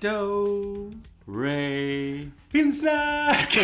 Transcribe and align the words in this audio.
Do. 0.00 0.92
Ray. 1.26 2.30
Filmsnack! 2.52 3.58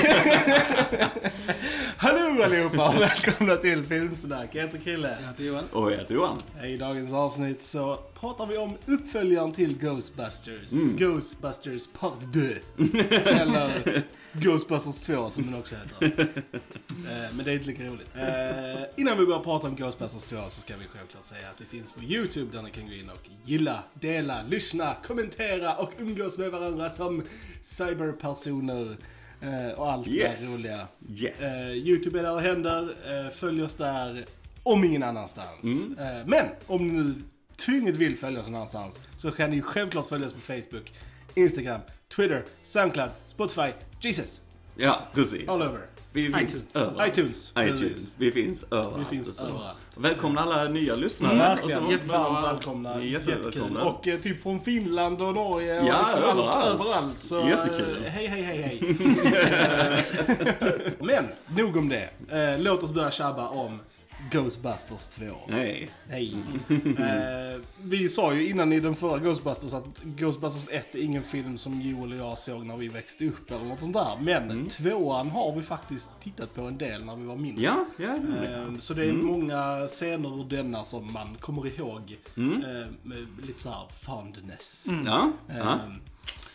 Hallå 1.96 2.42
allihopa 2.44 2.88
och 2.88 3.00
välkomna 3.00 3.56
till 3.56 3.84
Filmsnack. 3.84 4.48
Jag 4.54 4.62
heter 4.62 4.78
Krille. 4.78 5.16
Jag 5.20 5.28
heter 5.28 5.44
Johan. 5.44 5.64
Och 5.72 5.92
jag 5.92 5.98
heter 5.98 6.14
Johan. 6.14 6.38
I 6.64 6.76
dagens 6.76 7.12
avsnitt 7.12 7.62
så 7.62 7.98
pratar 8.20 8.46
vi 8.46 8.56
om 8.56 8.76
uppföljaren 8.86 9.52
till 9.52 9.78
Ghostbusters. 9.78 10.70
Ghostbusters 10.98 11.86
Part 12.00 12.20
2. 12.32 12.40
Eller 13.24 14.02
Ghostbusters 14.32 15.00
2 15.00 15.30
som 15.30 15.46
den 15.46 15.54
också 15.60 15.74
heter. 15.74 16.28
Eh, 16.88 17.34
Men 17.36 17.44
det 17.44 17.50
är 17.50 17.54
inte 17.54 17.66
lika 17.66 17.82
roligt. 17.82 18.08
Eh, 18.16 18.82
Innan 18.96 19.18
vi 19.18 19.26
börjar 19.26 19.40
prata 19.40 19.66
om 19.66 19.76
Ghostbusters 19.76 20.22
2 20.24 20.36
så 20.48 20.60
ska 20.60 20.74
vi 20.76 20.84
självklart 20.98 21.24
säga 21.24 21.48
att 21.54 21.60
vi 21.60 21.64
finns 21.78 21.92
på 21.92 22.02
YouTube 22.02 22.56
där 22.56 22.62
ni 22.62 22.70
kan 22.70 22.86
gå 22.86 22.92
in 22.94 23.10
och 23.10 23.28
gilla, 23.44 23.78
dela, 23.94 24.38
lyssna, 24.48 24.94
kommentera 25.06 25.74
och 25.76 25.92
umgås 25.98 26.38
med 26.38 26.50
varandra 26.50 26.90
som 26.90 27.22
cyberpersoner. 27.60 28.73
Eh, 29.40 29.78
Och 29.78 29.92
allt 29.92 30.06
Yes. 30.06 30.40
det 30.40 30.46
roliga. 30.68 30.88
Yes. 31.16 31.42
Eh, 31.42 31.70
Youtube 31.72 32.18
är 32.18 32.22
där 32.22 32.34
det 32.36 32.42
händer. 32.42 32.94
Eh, 33.26 33.30
följ 33.30 33.62
oss 33.62 33.74
där 33.74 34.24
om 34.62 34.84
ingen 34.84 35.02
annanstans. 35.02 35.62
Mm. 35.64 35.94
Men 36.26 36.46
om 36.66 36.88
ni 36.88 36.92
nu 37.02 37.14
tvunget 37.56 37.96
vill 37.96 38.16
följa 38.18 38.40
oss 38.40 38.46
någon 38.46 38.54
annanstans 38.54 39.00
så 39.16 39.30
kan 39.30 39.50
ni 39.50 39.62
självklart 39.62 40.08
följa 40.08 40.26
oss 40.26 40.32
på 40.32 40.40
Facebook, 40.40 40.92
Instagram, 41.34 41.80
Twitter, 42.16 42.44
Soundcloud, 42.62 43.10
Spotify, 43.28 43.68
Jesus. 44.00 44.40
Ja, 44.76 45.08
precis. 45.14 45.48
All 45.48 45.62
over. 45.62 45.80
Vi 46.12 46.22
finns 46.32 46.36
iTunes. 46.42 46.76
överallt. 46.76 47.08
iTunes. 47.18 47.52
iTunes. 47.58 48.16
Vi 48.18 48.32
finns 48.32 48.64
överallt. 48.72 48.96
Vi 48.98 49.04
finns 49.16 49.42
överallt. 49.42 49.76
Välkomna 49.98 50.40
alla 50.40 50.64
nya 50.64 50.96
lyssnare. 50.96 51.38
Verkligen. 51.38 51.78
Och 51.78 51.84
så- 51.86 51.92
jättebra. 51.92 52.18
Varmt 52.18 52.46
välkomna. 52.46 53.00
Jättekul. 53.04 53.76
Och 53.76 54.08
eh, 54.08 54.20
typ 54.20 54.42
från 54.42 54.60
Finland 54.60 55.22
och 55.22 55.34
Norge 55.34 55.80
och 55.80 55.86
Ja, 55.88 56.02
liksom 56.06 56.22
allt, 56.30 56.38
överallt. 56.38 56.66
överallt. 56.80 57.04
Så, 57.18 57.48
Jättekul. 57.48 58.04
eh, 58.04 58.10
hej, 58.12 58.26
hej, 58.26 58.42
hej, 58.42 58.62
hej. 58.62 58.96
Men, 61.00 61.24
nog 61.56 61.76
om 61.76 61.88
det. 61.88 62.08
Eh, 62.30 62.58
låt 62.60 62.82
oss 62.82 62.92
börja 62.92 63.10
tjabba 63.10 63.48
om 63.48 63.80
Ghostbusters 64.30 65.08
2. 65.08 65.24
Nej. 65.48 65.90
Hej. 66.08 66.34
eh, 66.98 67.60
vi 67.82 68.08
sa 68.08 68.34
ju 68.34 68.48
innan 68.48 68.72
i 68.72 68.80
den 68.80 68.94
förra 68.96 69.18
Ghostbusters 69.18 69.72
att 69.74 70.02
Ghostbusters 70.02 70.68
1 70.74 70.94
är 70.94 70.98
ingen 70.98 71.22
film 71.22 71.58
som 71.58 71.80
Joel 71.80 72.12
och 72.12 72.18
jag 72.18 72.38
såg 72.38 72.66
när 72.66 72.76
vi 72.76 72.88
växte 72.88 73.26
upp 73.28 73.50
eller 73.50 73.64
något 73.64 73.80
sånt 73.80 73.92
där. 73.92 74.16
Men 74.20 74.68
tvåan 74.68 75.30
har 75.30 75.56
vi 75.56 75.62
faktiskt 75.62 76.10
tittat 76.22 76.54
på 76.54 76.62
en 76.62 76.78
del 76.78 77.04
när 77.04 77.16
vi 77.16 77.24
var 77.26 77.36
mindre. 77.36 77.64
Ja, 77.64 77.84
ja, 77.96 78.06
det 78.38 78.50
jag. 78.52 78.62
Eh, 78.68 78.78
Så 78.78 78.94
det 78.94 79.04
är 79.06 79.12
många 79.12 79.86
scener 79.88 80.40
ur 80.40 80.44
denna 80.44 80.84
som 80.84 81.12
man 81.12 81.36
kommer 81.40 81.66
ihåg 81.66 82.16
eh, 82.36 82.42
med 83.02 83.26
lite 83.46 83.62
såhär 83.62 83.86
fondness. 84.04 84.86
Ja, 85.06 85.30
Eh, 85.48 85.56
ja. 85.58 85.78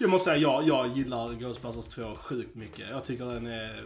Jag 0.01 0.09
måste 0.09 0.25
säga, 0.25 0.38
ja, 0.41 0.63
jag 0.66 0.97
gillar 0.97 1.34
Ghostbusters 1.34 1.88
2 1.88 2.16
sjukt 2.16 2.56
mycket. 2.56 2.86
Jag 2.91 3.06
tycker 3.06 3.25
den 3.25 3.47
är 3.47 3.81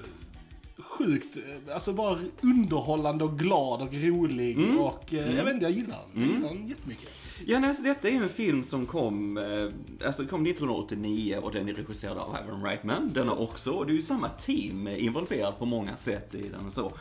sjukt, 0.78 1.38
eh, 1.38 1.74
alltså 1.74 1.94
bara 1.94 2.20
underhållande 2.42 3.24
och 3.24 3.40
glad 3.40 3.82
och 3.82 3.94
rolig 3.94 4.80
och 4.80 5.14
eh, 5.14 5.36
jag 5.36 5.44
vet 5.44 5.54
inte, 5.54 5.66
jag 5.66 5.72
gillar 5.72 5.98
den. 6.14 6.24
Jag 6.24 6.36
gillar 6.36 6.50
den 6.50 6.68
jättemycket. 6.68 7.10
Ja, 7.46 7.60
nej, 7.60 7.70
alltså, 7.70 7.84
detta 7.84 8.08
är 8.08 8.12
ju 8.12 8.24
en 8.24 8.30
film 8.30 8.64
som 8.64 8.86
kom, 8.86 9.38
eh, 9.38 10.08
alltså 10.08 10.26
kom 10.26 10.46
1989 10.46 11.40
och 11.42 11.52
den 11.52 11.70
är 11.70 11.74
regisserad 11.74 12.18
av 12.18 12.38
Ivan 12.48 12.64
Reitman. 12.64 13.12
Den 13.14 13.28
har 13.28 13.42
också, 13.42 13.72
och 13.72 13.86
det 13.86 13.92
är 13.92 13.96
ju 13.96 14.02
samma 14.02 14.30
team 14.30 14.88
involverat 14.88 15.60
på 15.60 15.66
många 15.66 15.96
sätt 15.96 16.36
i 16.36 16.50
den 16.50 16.66
och 16.66 16.74
så. 16.74 16.92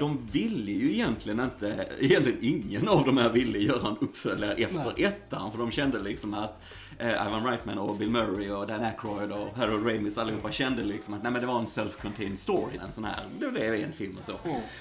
De 0.00 0.18
ville 0.32 0.72
ju 0.72 0.92
egentligen 0.92 1.40
inte, 1.40 1.88
egentligen 2.00 2.38
ingen 2.42 2.88
av 2.88 3.06
de 3.06 3.16
här 3.16 3.28
ville 3.30 3.58
göra 3.58 3.88
en 3.88 3.96
uppföljare 4.00 4.54
efter 4.54 4.92
Nej. 4.96 5.04
ettan. 5.04 5.50
För 5.50 5.58
de 5.58 5.70
kände 5.70 6.02
liksom 6.02 6.34
att 6.34 6.62
Ivan 7.00 7.46
Reitman 7.46 7.78
och 7.78 7.96
Bill 7.96 8.10
Murray 8.10 8.50
och 8.50 8.66
Dan 8.66 8.84
Aykroyd 8.84 9.32
och 9.32 9.56
Harold 9.56 9.86
Ramis 9.86 10.18
allihopa 10.18 10.52
kände 10.52 10.84
liksom 10.84 11.14
att 11.14 11.22
nej 11.22 11.32
men 11.32 11.40
det 11.40 11.46
var 11.46 11.58
en 11.58 11.66
self-contained 11.66 12.36
story, 12.36 12.71
en 12.78 12.92
sån 12.92 13.04
här, 13.04 13.24
det 13.38 13.66
är 13.66 13.72
en 13.74 13.92
film 13.92 14.18
och 14.18 14.24
så. 14.24 14.32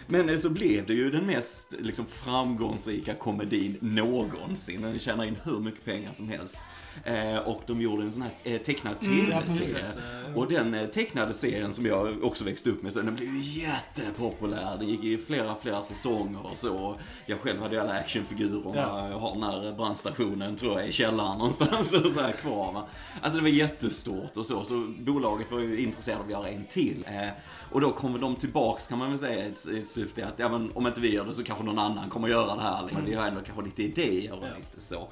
Men 0.08 0.30
eh, 0.30 0.38
så 0.38 0.50
blev 0.50 0.86
det 0.86 0.94
ju 0.94 1.12
den 1.12 1.26
mest 1.26 1.74
liksom 1.80 2.06
framgångsrika 2.06 3.14
komedin 3.14 3.78
någonsin. 3.80 4.82
Den 4.82 5.00
tjänar 5.00 5.26
in 5.26 5.38
hur 5.44 5.60
mycket 5.60 5.86
pengar 5.86 6.14
som 6.14 6.30
helst. 6.30 6.58
Eh, 7.04 7.38
och 7.38 7.62
de 7.68 7.82
gjorde 7.82 8.04
en 8.04 8.12
sån 8.12 8.22
här 8.22 8.32
eh, 8.44 8.62
tecknad 8.62 9.00
tv-serie. 9.00 9.74
precis. 9.74 10.00
och 10.36 10.50
den 10.50 10.74
eh, 10.74 10.88
tecknade 10.88 11.34
serien 11.34 11.74
som 11.74 11.86
jag 11.86 12.24
också 12.24 12.44
växte 12.44 12.70
upp 12.70 12.84
med, 12.84 12.94
så 12.94 13.02
den 13.02 13.16
blev 13.16 13.30
ju 13.30 13.62
jättepopulär. 13.62 14.78
Det 14.80 14.86
gick 14.86 15.04
i 15.04 15.18
flera, 15.18 15.56
flera 15.62 15.84
säsonger 15.84 16.52
och 16.52 16.58
så. 16.58 16.96
Jag 17.26 17.40
själv 17.40 17.62
hade 17.62 17.76
ju 17.76 17.82
alla 17.82 17.94
actionfigurerna. 17.94 18.76
Ja. 18.76 19.10
Jag 19.10 19.18
har 19.18 19.34
den 19.34 19.44
här 19.44 19.74
brandstationen, 19.78 20.56
tror 20.56 20.80
jag, 20.80 20.90
i 20.90 20.92
källaren 20.92 21.38
någonstans 21.38 21.94
och 22.04 22.12
så 22.12 22.22
här 22.22 22.32
kvar. 22.32 22.74
Va? 22.74 22.84
Alltså 23.22 23.38
det 23.38 23.44
var 23.44 23.50
jättestort 23.50 24.38
och 24.38 24.46
så, 24.46 24.64
så 24.64 24.86
bolaget 25.00 25.52
var 25.52 25.60
ju 25.60 25.80
intresserat 25.80 26.20
av 26.20 26.26
att 26.26 26.32
göra 26.32 26.50
en 26.50 26.66
till. 26.66 27.06
Eh, 27.08 27.30
och 27.72 27.82
då 27.82 27.92
kommer 27.92 28.20
de 28.20 28.36
tillbaks 28.36 28.88
kan 28.88 28.98
man 28.98 29.10
väl 29.10 29.20
säga 29.20 29.46
i 29.46 29.48
ett, 29.48 29.68
ett 29.68 29.90
syfte 29.90 30.28
att, 30.28 30.40
ja 30.40 30.50
men 30.50 30.72
om 30.74 30.88
inte 30.88 31.02
vi 31.02 31.14
gör 31.14 31.26
det 31.26 31.34
så 31.34 31.44
kanske 31.44 31.64
någon 31.64 31.80
annan 31.80 32.10
kommer 32.10 32.28
att 32.28 32.32
göra 32.32 32.56
det 32.56 32.62
här. 32.62 32.90
Men 32.92 33.06
vi 33.06 33.14
har 33.14 33.28
ändå 33.28 33.42
kanske 33.42 33.64
lite 33.64 33.84
idéer 33.84 34.34
och 34.34 34.44
lite 34.44 34.86
så. 34.86 35.08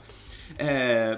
Eh, 0.58 0.68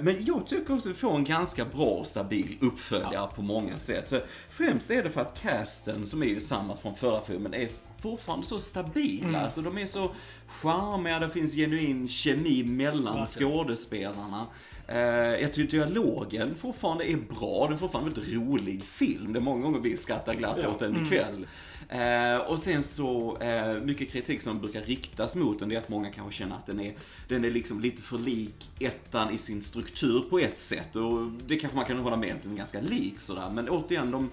men 0.02 0.16
jag 0.25 0.47
tycker 0.47 0.74
också 0.74 0.90
att 0.90 0.96
vi 0.96 1.00
får 1.00 1.16
en 1.16 1.24
ganska 1.24 1.66
bra 1.66 1.86
och 1.86 2.08
stabil 2.08 2.58
uppföljare 2.62 3.30
på 3.36 3.42
många 3.42 3.80
sätt. 3.80 4.14
Främst 4.50 4.92
är 4.92 5.03
det 5.03 5.09
för 5.09 5.22
att 5.22 5.42
casten, 5.42 6.08
som 6.08 6.24
är 6.24 6.28
ju 6.28 6.42
samma 6.42 6.78
från 6.78 6.96
förra 6.96 7.22
filmen, 7.22 7.53
är 7.53 7.69
fortfarande 8.02 8.46
så 8.46 8.59
stabila. 8.59 9.42
Alltså 9.42 9.62
de 9.62 9.78
är 9.78 9.86
så 9.86 10.12
charmiga, 10.47 11.19
det 11.19 11.30
finns 11.30 11.56
genuin 11.56 12.08
kemi 12.08 12.64
mellan 12.64 13.25
skådespelarna. 13.25 14.46
Eh, 14.88 14.97
jag 15.42 15.53
tycker 15.53 15.78
dialogen 15.78 16.56
fortfarande 16.56 17.12
är 17.12 17.18
bra, 17.40 17.68
det 17.68 17.74
är 17.74 17.78
fortfarande 17.78 18.09
en 18.12 18.16
väldigt 18.16 18.34
rolig 18.36 18.84
film. 18.84 19.34
Det 19.34 19.40
är 19.40 19.42
många 19.42 19.62
gånger 19.63 19.80
vi 19.80 19.98
skrattar 19.98 20.34
glatt 20.36 20.59
Ja. 20.63 20.69
åt 20.69 20.80
den 20.80 21.06
ikväll. 21.06 21.48
Eh, 21.91 22.38
och 22.38 22.59
sen 22.59 22.84
så, 22.84 23.38
eh, 23.38 23.74
mycket 23.74 24.12
kritik 24.12 24.41
som 24.41 24.59
brukar 24.59 24.81
riktas 24.81 25.35
mot 25.35 25.59
den, 25.59 25.69
det 25.69 25.75
är 25.75 25.79
att 25.79 25.90
många 25.90 26.12
kanske 26.12 26.38
känner 26.38 26.56
att 26.56 26.66
den 26.66 26.79
är, 26.79 26.94
den 27.28 27.46
är 27.46 27.52
liksom 27.52 27.79
lite 27.79 28.02
för 28.02 28.18
lik 28.18 28.69
ettan 28.79 29.34
i 29.34 29.38
sin 29.38 29.62
struktur 29.62 30.19
på 30.30 30.40
ett 30.40 30.59
sätt. 30.59 30.96
Och 30.96 31.31
det 31.47 31.56
kanske 31.56 31.75
man 31.75 31.85
kan 31.85 31.97
hålla 31.97 32.16
med 32.16 32.31
om, 32.31 32.40
den 32.44 32.51
är 32.51 32.57
ganska 32.57 32.81
lik 32.81 33.19
sådär. 33.19 33.50
Men 33.50 33.69
återigen, 33.69 34.12
de, 34.12 34.30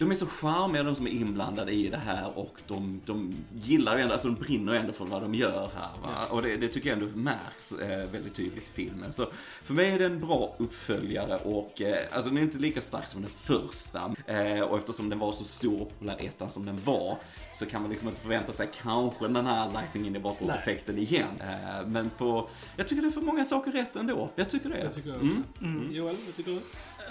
de 0.00 0.10
är 0.10 0.14
så 0.14 0.26
charmiga 0.26 0.82
de 0.82 0.94
som 0.94 1.06
är 1.06 1.10
inblandade 1.10 1.72
i 1.72 1.88
det 1.88 1.96
här 1.96 2.38
och 2.38 2.60
de, 2.66 3.00
de 3.06 3.34
gillar 3.54 3.96
ju 3.96 4.02
ändå, 4.02 4.12
alltså 4.12 4.28
de 4.28 4.34
brinner 4.34 4.72
ju 4.72 4.78
ändå 4.78 4.92
för 4.92 5.04
vad 5.04 5.22
de 5.22 5.34
gör 5.34 5.70
här. 5.76 5.90
Va? 6.02 6.26
Och 6.30 6.42
det, 6.42 6.56
det 6.56 6.68
tycker 6.68 6.90
jag 6.90 7.02
ändå 7.02 7.18
märks 7.18 7.72
eh, 7.72 8.10
väldigt 8.10 8.34
tydligt 8.34 8.64
i 8.64 8.72
filmen. 8.72 9.12
Så 9.12 9.26
för 9.62 9.74
mig 9.74 9.90
är 9.90 9.98
det 9.98 10.06
en 10.06 10.20
bra 10.20 10.54
uppföljare 10.58 11.36
och 11.36 11.82
eh, 11.82 11.98
alltså 12.12 12.30
den 12.30 12.38
är 12.38 12.42
inte 12.42 12.58
lika 12.58 12.80
stark 12.80 13.06
som 13.06 13.22
den 13.22 13.30
första. 13.30 14.14
Eh, 14.26 14.60
och 14.60 14.78
eftersom 14.78 15.08
den 15.08 15.18
var 15.18 15.32
så 15.32 15.44
stor 15.44 15.82
och 15.82 15.88
populär 15.88 16.16
ettan 16.20 16.50
som 16.50 16.66
den 16.66 16.80
var 16.84 17.18
så 17.54 17.66
kan 17.66 17.82
man 17.82 17.90
liksom 17.90 18.08
inte 18.08 18.20
förvänta 18.20 18.52
sig 18.52 18.68
kanske 18.82 19.28
den 19.28 19.46
här 19.46 19.72
Lightning 19.72 20.06
in 20.06 20.14
the. 20.14 20.20
Bottle-effekten 20.20 20.98
igen. 20.98 21.40
Eh, 21.40 21.86
men 21.86 22.10
på, 22.10 22.48
jag 22.76 22.88
tycker 22.88 23.02
det 23.02 23.08
är 23.08 23.12
för 23.12 23.20
många 23.20 23.44
saker 23.44 23.72
rätt 23.72 23.96
ändå. 23.96 24.30
Jag 24.36 24.50
tycker 24.50 24.68
det. 24.68 24.82
Det 24.82 24.90
tycker 24.90 25.10
jag 25.10 25.22
också. 25.22 25.38
Mm. 25.60 25.92
Joel, 25.92 26.16
vad 26.26 26.36
tycker 26.36 26.50
du? 26.50 26.60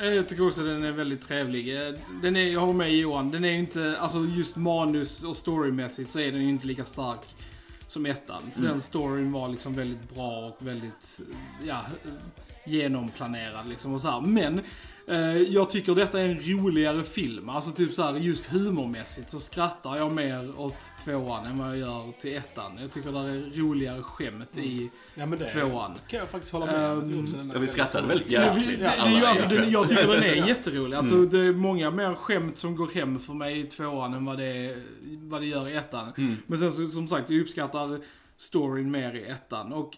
Jag 0.01 0.30
tycker 0.30 0.48
också 0.48 0.63
den 0.63 0.84
är 0.84 0.92
väldigt 0.92 1.22
trevlig. 1.22 1.78
Den 2.22 2.36
är, 2.36 2.44
jag 2.44 2.60
håller 2.60 2.74
med 2.74 2.96
Johan, 2.96 3.31
den 3.31 3.44
är 3.46 3.51
inte, 3.51 3.98
alltså 4.00 4.25
just 4.25 4.56
manus 4.56 5.24
och 5.24 5.36
storymässigt 5.38 6.12
så 6.12 6.19
är 6.19 6.31
den 6.31 6.42
inte 6.42 6.68
lika 6.68 6.86
stark 6.86 7.19
som 7.88 8.06
ettan. 8.06 8.42
För 8.51 8.60
Mm. 8.60 8.72
den 8.72 8.81
storyn 8.81 9.31
var 9.31 9.50
liksom 9.50 9.75
väldigt 9.75 10.16
bra 10.16 10.48
och 10.48 10.68
väldigt, 10.68 11.19
ja, 11.68 11.81
genomplanerad 12.66 13.69
liksom 13.69 13.94
och 13.94 14.01
så 14.01 14.10
här. 14.12 14.22
Men 14.22 14.62
jag 15.50 15.69
tycker 15.69 15.95
detta 15.95 16.19
är 16.21 16.25
en 16.29 16.39
roligare 16.39 17.03
film. 17.03 17.50
Alltså 17.50 17.71
typ 17.71 17.94
så 17.94 18.03
här, 18.03 18.13
just 18.13 18.45
humormässigt 18.45 19.29
så 19.29 19.39
skrattar 19.39 19.95
jag 19.97 20.11
mer 20.11 20.59
åt 20.59 20.75
tvåan 21.06 21.45
än 21.45 21.57
vad 21.57 21.67
jag 21.69 21.77
gör 21.77 22.11
till 22.21 22.35
ettan. 22.38 22.71
Jag 22.81 22.91
tycker 22.91 23.11
det 23.11 23.19
är 23.19 23.59
roligare 23.61 24.01
skämt 24.01 24.57
i 24.57 24.89
Ja, 25.15 25.25
men 25.25 25.39
det 25.39 25.45
tvåan. 25.47 25.94
kan 26.07 26.19
jag 26.19 26.29
faktiskt 26.29 26.53
hålla 26.53 26.65
med 26.65 26.91
om. 26.91 27.00
Är 27.00 27.51
Ja, 27.53 27.59
vi 27.59 27.67
skrattade 27.67 28.07
väldigt 28.07 28.29
Ja, 28.29 28.53
vi, 28.56 28.59
jäkligt. 28.61 28.79
det, 28.79 28.89
alltså, 28.89 29.56
jag 29.56 29.89
tycker 29.89 30.07
den 30.07 30.23
är 30.23 30.47
jätterolig. 30.47 30.97
Alltså, 30.97 31.15
Mm. 31.15 31.29
Det 31.29 31.39
är 31.39 31.51
många 31.53 31.91
mer 31.91 32.15
skämt 32.15 32.57
som 32.57 32.75
går 32.75 32.88
hem 32.94 33.19
för 33.19 33.33
mig 33.33 33.59
i 33.59 33.63
tvåan 33.63 34.13
än 34.13 34.25
vad 34.25 34.38
det, 34.38 34.77
vad 35.03 35.41
det 35.41 35.47
gör 35.47 35.69
i 35.69 35.75
ettan. 35.75 36.13
Mm. 36.17 36.35
Men 36.47 36.59
sen 36.59 36.71
så, 36.71 36.88
som 36.88 37.07
sagt, 37.07 37.29
jag 37.29 37.41
uppskattar 37.41 38.00
storyn 38.38 38.91
mer 38.91 39.13
i 39.15 39.23
ettan. 39.25 39.73
Och 39.73 39.97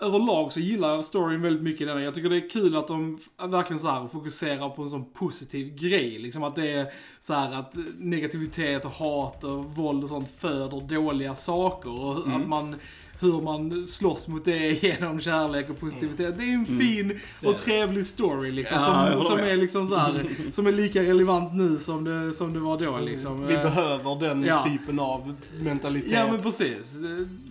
överlag 0.00 0.52
så 0.52 0.60
gillar 0.60 0.94
jag 0.94 1.04
storyn 1.04 1.42
väldigt 1.42 1.62
mycket 1.62 1.80
i 1.80 1.84
denna. 1.84 2.02
Jag 2.02 2.14
tycker 2.14 2.28
det 2.28 2.36
är 2.36 2.50
kul 2.50 2.76
att 2.76 2.88
de 2.88 3.18
verkligen 3.38 3.80
så 3.80 3.88
här 3.88 4.06
fokuserar 4.06 4.68
på 4.68 4.82
en 4.82 4.90
sån 4.90 5.04
positiv 5.04 5.74
grej. 5.74 6.18
Liksom 6.18 6.42
att 6.42 6.56
det 6.56 6.70
är 6.72 6.86
så 7.20 7.34
här 7.34 7.52
att 7.52 7.74
negativitet 7.98 8.84
och 8.84 8.90
hat 8.90 9.44
och 9.44 9.64
våld 9.64 10.02
och 10.02 10.08
sånt 10.08 10.30
föder 10.30 10.80
dåliga 10.80 11.34
saker. 11.34 11.90
Och 11.90 12.28
att 12.28 12.48
man 12.48 12.76
hur 13.20 13.40
man 13.40 13.86
slåss 13.86 14.28
mot 14.28 14.44
det 14.44 14.82
genom 14.82 15.20
kärlek 15.20 15.70
och 15.70 15.80
positivitet. 15.80 16.38
Det 16.38 16.44
är 16.44 16.54
en 16.54 16.66
fin 16.66 17.20
och 17.44 17.58
trevlig 17.58 18.06
story 18.06 18.52
liksom. 18.52 18.78
Mm. 18.78 19.12
Som, 19.20 19.28
som 19.30 19.38
är 19.38 19.56
liksom 19.56 19.88
så 19.88 19.96
här, 19.96 20.26
som 20.52 20.66
är 20.66 20.72
lika 20.72 21.02
relevant 21.02 21.54
nu 21.54 21.78
som 21.78 22.04
det, 22.04 22.32
som 22.32 22.54
det 22.54 22.60
var 22.60 22.78
då 22.78 22.98
liksom. 22.98 23.46
Vi 23.46 23.54
Eh, 23.54 23.62
behöver 23.62 24.20
den 24.20 24.44
ja. 24.44 24.62
typen 24.62 24.98
av 24.98 25.34
mentalitet. 25.62 26.12
Ja 26.12 26.32
men 26.32 26.42
precis. 26.42 26.94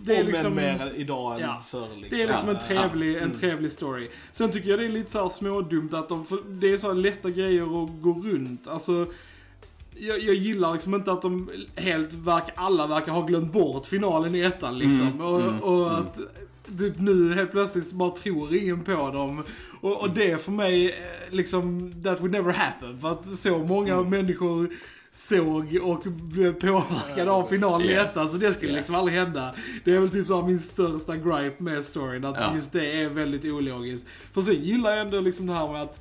Det 0.04 0.16
är 0.16 0.20
och 0.20 0.26
liksom... 0.30 0.54
mer 0.54 0.92
idag 0.96 1.34
än 1.34 1.40
Ja. 1.40 1.62
förr 1.70 1.88
liksom. 1.96 2.16
Det 2.18 2.22
är 2.22 2.28
liksom 2.28 2.48
en 2.48 2.58
trevlig, 2.68 3.16
en 3.16 3.30
trevlig 3.30 3.72
story. 3.72 4.10
Sen 4.32 4.50
tycker 4.50 4.70
jag 4.70 4.78
det 4.78 4.84
är 4.84 4.88
lite 4.88 5.10
så 5.10 5.22
här 5.22 5.28
smådumt 5.28 5.94
att 5.94 6.08
de, 6.08 6.24
det 6.60 6.72
är 6.72 6.76
så 6.76 6.92
lätta 6.92 7.30
grejer 7.30 7.62
att 7.84 7.90
gå 8.02 8.12
runt. 8.12 8.68
Alltså, 8.68 9.06
jag, 10.00 10.20
jag 10.20 10.34
gillar 10.34 10.72
liksom 10.72 10.94
inte 10.94 11.12
att 11.12 11.22
de 11.22 11.50
helt 11.76 12.12
verkar, 12.12 12.54
alla 12.56 12.86
verkar 12.86 13.12
ha 13.12 13.26
glömt 13.26 13.52
bort 13.52 13.86
finalen 13.86 14.34
i 14.34 14.40
ettan 14.40 14.78
liksom. 14.78 15.06
Mm, 15.06 15.20
och 15.20 15.40
mm, 15.40 15.60
och 15.60 15.90
mm. 15.90 16.00
att 16.00 16.18
typ 16.78 16.98
nu 16.98 17.34
helt 17.34 17.50
plötsligt 17.50 17.92
bara 17.92 18.10
tror 18.10 18.54
ingen 18.54 18.84
på 18.84 18.92
dem. 18.92 19.44
Och, 19.80 20.00
och 20.00 20.10
det 20.10 20.42
för 20.44 20.52
mig, 20.52 20.90
eh, 20.90 21.34
liksom, 21.34 21.92
that 22.04 22.20
would 22.20 22.32
never 22.32 22.52
happen. 22.52 23.00
För 23.00 23.12
att 23.12 23.26
så 23.26 23.58
många 23.58 23.94
Mm. 23.94 24.10
människor 24.10 24.70
såg 25.12 25.78
och 25.82 26.02
blev 26.12 26.52
påverkade 26.52 27.30
av 27.30 27.42
finalen 27.46 27.86
i 27.88 27.90
Yes, 27.90 28.06
ettan, 28.10 28.28
så 28.28 28.36
det 28.46 28.52
skulle 28.52 28.72
liksom 28.72 28.94
yes. 28.94 29.00
aldrig 29.00 29.18
hända. 29.18 29.54
Det 29.84 29.92
är 29.94 29.98
väl 29.98 30.10
typ 30.10 30.26
så 30.26 30.40
här 30.40 30.46
min 30.48 30.60
största 30.60 31.16
gripe 31.16 31.62
med 31.62 31.84
storyn, 31.84 32.24
att 32.24 32.36
Ja. 32.36 32.54
just 32.54 32.72
det 32.72 33.02
är 33.02 33.08
väldigt 33.08 33.44
ologiskt. 33.44 34.06
För 34.32 34.40
sen 34.40 34.54
gillar 34.54 34.90
jag 34.90 35.00
ändå 35.00 35.20
liksom 35.20 35.46
det 35.46 35.52
här 35.52 35.72
med 35.72 35.82
att 35.82 36.00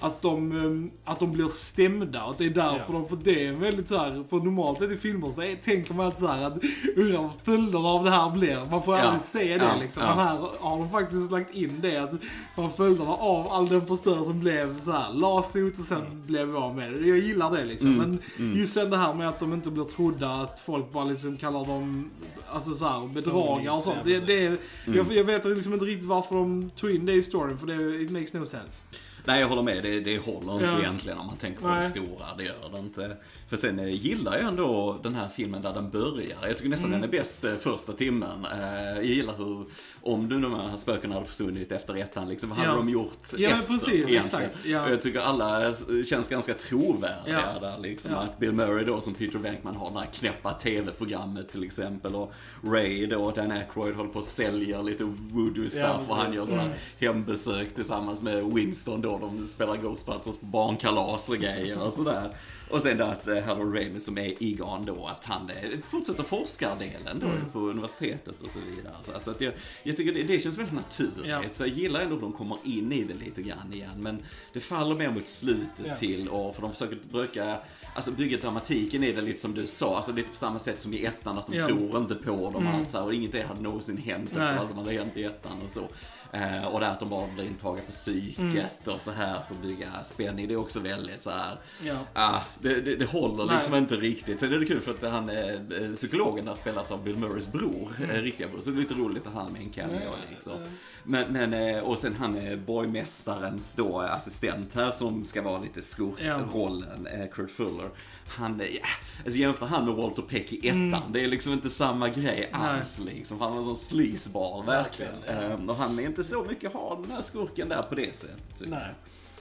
att 0.00 0.22
de, 0.22 0.52
ehm, 0.52 0.90
att 1.04 1.20
de 1.20 1.32
blir 1.32 1.48
stämda 1.48 2.24
och 2.24 2.30
att 2.30 2.38
det 2.38 2.44
är 2.44 2.50
därför 2.50 2.92
Ja. 2.94 2.98
de, 2.98 3.08
för 3.08 3.16
det 3.24 3.46
är 3.46 3.52
väldigt 3.52 3.88
så 3.88 3.96
här, 3.96 4.24
för 4.30 4.36
normalt 4.36 4.78
sett 4.78 4.90
i 4.90 4.96
filmer 4.96 5.30
så 5.30 5.42
är, 5.42 5.56
tänker 5.56 5.94
man 5.94 6.06
alltid 6.06 6.18
så 6.18 6.26
här 6.26 6.42
att 6.46 6.58
undrar 6.96 7.18
vad 7.18 7.30
följderna 7.44 7.88
av 7.88 8.04
det 8.04 8.10
här 8.10 8.30
blir. 8.30 8.70
Man 8.70 8.82
får 8.82 8.96
Ja. 8.96 9.02
aldrig 9.02 9.22
se 9.22 9.58
det 9.58 9.64
Ja, 9.64 9.76
liksom. 9.80 10.02
ja. 10.02 10.16
Men 10.16 10.26
här 10.26 10.36
har 10.60 10.78
de 10.78 10.90
faktiskt 10.90 11.30
lagt 11.30 11.54
in 11.54 11.78
det 11.80 11.96
att 11.96 12.10
vad 12.56 12.74
följderna 12.74 13.10
av 13.14 13.52
all 13.52 13.68
den 13.68 13.86
förstörelsen 13.86 14.40
blev 14.40 14.80
så 14.80 14.92
här 14.92 15.12
lasot 15.12 15.78
och 15.78 15.84
sen 15.84 16.02
blev 16.26 16.48
vi 16.48 16.56
av 16.56 16.76
med 16.76 16.92
det. 16.92 17.06
Jag 17.08 17.18
gillar 17.18 17.50
det 17.50 17.64
liksom. 17.64 17.88
Mm, 17.94 17.98
Men 18.10 18.18
mm. 18.46 18.58
just 18.58 18.72
sen 18.74 18.90
det 18.90 18.96
här 18.96 19.14
med 19.14 19.28
att 19.28 19.40
de 19.40 19.52
inte 19.52 19.70
blir 19.70 19.84
trodda, 19.84 20.28
att 20.34 20.60
folk 20.60 20.92
bara 20.92 21.04
liksom 21.04 21.36
kallar 21.36 21.64
dem 21.66 22.10
alltså 22.52 22.74
så 22.74 22.84
här, 22.88 23.06
bedragare 23.08 23.70
och 23.70 23.78
sånt. 23.78 23.98
Det, 24.04 24.18
det, 24.26 24.44
är- 24.46 24.58
Mm. 24.86 24.96
jag, 24.98 25.12
jag 25.16 25.24
vet 25.24 25.44
liksom 25.44 25.72
inte 25.72 25.84
riktigt 25.84 26.08
varför 26.08 26.34
de 26.34 26.70
tog 26.76 26.90
in 26.90 27.06
det 27.06 27.12
i 27.12 27.22
storyn 27.22 27.58
för 27.58 27.66
det 27.66 28.02
it 28.02 28.10
makes 28.10 28.32
no 28.34 28.46
sense. 28.46 28.84
Nej, 29.26 29.40
jag 29.40 29.48
håller 29.48 29.62
med. 29.62 29.82
Det, 29.82 30.00
det 30.00 30.18
håller 30.18 30.52
inte 30.52 30.64
Ja. 30.64 30.78
egentligen 30.78 31.18
om 31.18 31.26
man 31.26 31.36
tänker 31.36 31.60
på 31.60 31.68
Nej. 31.68 31.76
det 31.76 31.82
stora. 31.82 32.34
Det 32.38 32.44
gör 32.44 32.70
det 32.72 32.78
inte. 32.78 33.16
För 33.48 33.56
sen 33.56 33.78
eh, 33.78 33.88
gillar 33.88 34.32
jag 34.38 34.42
ändå 34.48 34.98
den 35.02 35.14
här 35.14 35.28
filmen 35.28 35.62
där 35.62 35.74
den 35.74 35.90
börjar. 35.90 36.38
Jag 36.42 36.56
tycker 36.56 36.68
nästan 36.70 36.90
Mm. 36.90 37.00
den 37.00 37.10
är 37.10 37.18
bäst 37.18 37.44
eh, 37.44 37.54
första 37.54 37.92
timmen. 37.92 38.44
Eh, 38.52 38.94
Jag 38.94 39.04
gillar 39.04 39.34
hur, 39.36 39.64
om 40.02 40.28
du 40.28 40.40
de 40.40 40.54
här 40.54 40.76
spökena 40.76 41.14
hade 41.14 41.26
försvunnit 41.26 41.72
efter 41.72 41.94
ettan, 41.96 42.28
liksom, 42.28 42.48
vad 42.50 42.58
Ja. 42.58 42.62
hade 42.62 42.76
de 42.76 42.88
gjort 42.88 43.18
Ja, 43.36 43.48
efter? 43.50 43.66
precis, 43.72 43.88
egentligen? 43.88 44.22
exakt, 44.24 44.56
ja. 44.64 44.90
Jag 44.90 45.02
tycker 45.02 45.20
alla 45.20 45.74
känns 46.06 46.28
ganska 46.28 46.54
trovärdiga 46.54 47.42
Ja. 47.54 47.60
där. 47.60 47.78
Liksom. 47.78 48.12
Ja. 48.12 48.18
Att 48.18 48.38
Bill 48.38 48.52
Murray 48.52 48.84
då 48.84 49.00
som 49.00 49.14
Peter 49.14 49.38
Venkman 49.38 49.76
har 49.76 49.90
det 49.90 49.98
här 49.98 50.06
knäppa 50.06 50.52
TV-programmet 50.52 51.48
till 51.48 51.64
exempel. 51.64 52.14
Och 52.14 52.32
Ray 52.64 53.06
då, 53.06 53.30
Dan 53.30 53.50
Aykroyd 53.50 53.94
håller 53.94 54.10
på 54.10 54.18
och 54.18 54.24
säljer 54.24 54.82
lite 54.82 55.04
voodoo 55.04 55.68
stuff 55.68 55.82
Ja, 55.84 56.00
och 56.08 56.16
han 56.16 56.32
gör 56.32 56.44
sådana 56.46 56.70
hembesök 57.00 57.74
tillsammans 57.74 58.22
med 58.22 58.44
Winston 58.54 59.00
då. 59.00 59.13
De 59.20 59.42
spelar 59.42 59.76
Ghostbusters 59.76 60.38
på 60.38 60.46
barnkalas 60.46 61.28
och 61.28 61.36
grejer 61.36 61.78
och 61.86 61.92
sådär. 61.92 62.30
Och 62.70 62.82
sen 62.82 62.98
då 62.98 63.04
att 63.04 63.28
eh, 63.28 63.42
Harold 63.42 63.74
Ramis 63.76 64.04
som 64.04 64.18
är 64.18 64.42
Egon 64.42 64.84
då, 64.84 65.06
att 65.06 65.24
han 65.24 65.50
eh, 65.50 65.80
fortsätter 65.90 66.22
forskardelen 66.22 67.18
då 67.20 67.26
Mm. 67.26 67.50
på 67.52 67.58
universitetet 67.58 68.42
och 68.42 68.50
så 68.50 68.58
vidare. 68.60 68.94
Så, 69.02 69.12
så 69.20 69.30
att 69.30 69.40
jag, 69.40 69.52
jag 69.82 69.96
tycker 69.96 70.12
det, 70.12 70.22
det 70.22 70.40
känns 70.40 70.58
väldigt 70.58 70.74
naturligt. 70.74 71.26
Ja. 71.26 71.42
Så 71.52 71.62
jag 71.62 71.68
gillar 71.68 72.00
ändå 72.00 72.14
att 72.14 72.20
de 72.20 72.32
kommer 72.32 72.58
in 72.64 72.92
i 72.92 73.04
det 73.04 73.14
lite 73.14 73.42
grann 73.42 73.72
igen. 73.72 73.90
Men 73.96 74.22
det 74.52 74.60
faller 74.60 74.94
mer 74.94 75.10
mot 75.10 75.28
slutet 75.28 75.86
Ja. 75.86 75.96
till 75.96 76.28
och 76.28 76.54
för 76.54 76.62
de 76.62 76.72
försöker 76.72 76.98
bröka, 77.10 77.58
alltså 77.94 78.10
bygga 78.10 78.38
dramatiken 78.38 79.04
i 79.04 79.12
det 79.12 79.22
lite 79.22 79.40
som 79.40 79.54
du 79.54 79.66
sa, 79.66 79.96
alltså 79.96 80.12
lite 80.12 80.28
på 80.28 80.36
samma 80.36 80.58
sätt 80.58 80.80
som 80.80 80.94
i 80.94 81.04
ettan 81.04 81.38
att 81.38 81.46
de 81.46 81.56
Ja. 81.56 81.66
tror 81.66 81.98
inte 81.98 82.14
på 82.14 82.30
dem 82.50 82.56
Mm. 82.66 82.74
allt 82.74 82.90
så 82.90 82.98
här, 82.98 83.04
och 83.04 83.14
inget 83.14 83.32
det 83.32 83.42
hade 83.42 83.60
någonsin 83.62 83.96
hänt 83.96 84.30
efter 84.30 84.56
vad 84.58 84.68
som 84.68 84.78
hade 84.78 84.92
hänt 84.92 85.16
i 85.16 85.24
ettan 85.24 85.62
och 85.64 85.70
så. 85.70 85.88
Eh, 86.34 86.66
och 86.66 86.80
det 86.80 86.88
att 86.88 87.00
de 87.00 87.08
bara 87.08 87.26
blir 87.34 87.44
intagna 87.44 87.80
på 87.86 87.92
psyket 87.92 88.38
Mm. 88.38 88.94
och 88.94 89.00
så 89.00 89.10
här 89.10 89.32
för 89.48 89.54
att 89.54 89.62
bygga 89.62 90.04
spänning, 90.04 90.48
det 90.48 90.54
är 90.54 90.58
också 90.58 90.80
väldigt 90.80 91.22
så 91.22 91.30
här. 91.30 91.58
Ja. 91.82 91.96
Ah, 92.12 92.40
det, 92.60 92.80
det, 92.80 92.96
det 92.96 93.04
håller 93.04 93.44
Nej. 93.46 93.56
liksom 93.56 93.74
inte 93.74 93.96
riktigt. 93.96 94.40
Sen 94.40 94.52
är 94.52 94.58
det 94.58 94.66
kul 94.66 94.80
för 94.80 94.90
att 94.94 95.12
han, 95.12 95.28
eh, 95.30 95.60
psykologen 95.94 96.44
där 96.44 96.54
spelas 96.54 96.92
av 96.92 97.04
Bill 97.04 97.16
Murrays 97.16 97.52
bror, 97.52 97.88
Mm. 97.98 98.10
eh, 98.10 98.22
riktiga 98.22 98.48
bror. 98.48 98.60
Så 98.60 98.70
det 98.70 98.76
är 98.76 98.80
lite 98.80 98.94
roligt 98.94 99.26
att 99.26 99.32
han 99.34 99.46
är 99.46 99.50
med 99.50 99.62
en 99.62 99.70
cameo 99.70 100.00
Ja, 100.04 100.10
liksom. 100.30 100.52
ja. 100.60 100.66
Men, 101.06 101.32
men, 101.32 101.54
eh, 101.54 101.84
och 101.84 101.98
sen 101.98 102.14
han 102.18 102.36
är 102.38 102.56
borgmästarens 102.56 103.72
då 103.74 103.98
assistent 104.00 104.74
här 104.74 104.92
som 104.92 105.24
ska 105.24 105.42
vara 105.42 105.58
lite 105.60 105.82
skurkrollen, 105.82 107.06
eh, 107.06 107.26
Kurt 107.32 107.50
Fuller. 107.50 107.90
Han, 108.28 108.60
är- 108.60 108.64
ja, 108.64 108.86
alltså 109.24 109.38
jämför 109.38 109.66
han 109.66 109.84
med 109.84 109.94
Walter 109.94 110.22
Peck 110.22 110.52
i 110.52 110.68
ettan, 110.68 111.02
det 111.12 111.24
är 111.24 111.28
liksom 111.28 111.52
inte 111.52 111.70
samma 111.70 112.08
grej 112.08 112.50
alls 112.52 112.98
liksom. 113.06 113.40
Han 113.40 113.50
var 113.50 113.58
en 113.58 113.64
sån 113.64 113.76
sleazeball 113.76 114.64
verkligen. 114.66 115.12
Verkligen, 115.20 115.42
ja. 115.50 115.56
Eh, 115.58 115.68
och 115.68 115.76
han 115.76 115.98
är 115.98 116.02
inte 116.02 116.24
så 116.24 116.44
mycket 116.44 116.72
ha 116.72 117.00
den 117.02 117.10
här 117.10 117.22
skurken 117.22 117.68
där 117.68 117.82
på 117.82 117.94
det 117.94 118.16
sättet. 118.16 118.38
jag. 118.60 118.68
Nej. 118.70 118.88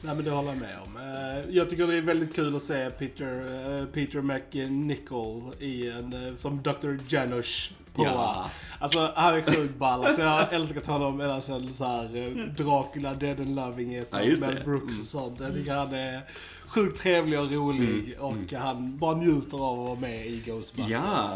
Nej 0.05 0.15
men 0.15 0.25
det 0.25 0.31
håller 0.31 0.49
jag 0.49 0.57
med 0.57 0.77
om. 0.85 0.97
Eh, 0.97 1.55
Jag 1.55 1.69
tycker 1.69 1.87
det 1.87 1.95
är 1.97 2.01
väldigt 2.01 2.35
kul 2.35 2.55
att 2.55 2.61
se 2.63 2.89
Peter, 2.89 3.45
eh, 3.79 3.85
Peter 3.85 4.21
McNichol 4.21 5.53
i 5.59 5.89
en, 5.89 6.27
eh, 6.27 6.35
som 6.35 6.61
Dr. 6.63 6.97
Janusz 7.09 7.71
på. 7.93 8.03
Ja. 8.05 8.49
Alltså 8.79 9.11
han 9.15 9.35
är 9.35 9.41
sjukt 9.41 9.77
ball. 9.77 10.05
Alltså, 10.05 10.21
jag 10.21 10.29
har 10.29 10.47
älskat 10.51 10.85
honom 10.87 11.21
ända 11.21 11.41
sen 11.41 11.69
så 11.77 11.85
här, 11.85 12.03
eh, 12.15 12.45
Dracula 12.65 13.13
Dead 13.13 13.39
and 13.39 13.55
Loving 13.55 13.89
heter 13.89 14.19
Ja, 14.21 14.37
Mel. 14.47 14.63
Brooks 14.65 14.83
Mm. 14.93 14.99
och 15.01 15.07
sånt. 15.07 15.39
Jag 15.39 15.53
tycker 15.53 15.73
han 15.73 15.93
är 15.93 16.21
sjukt 16.67 16.99
trevlig 17.01 17.39
och 17.39 17.51
rolig 17.51 18.15
och 18.19 18.53
han 18.59 18.97
bara 18.97 19.15
njuter 19.17 19.57
av 19.57 19.79
att 19.81 19.87
vara 19.87 19.99
med 19.99 20.27
i 20.27 20.39
Ghostbusters. 20.45 20.91
Ja, 20.91 21.29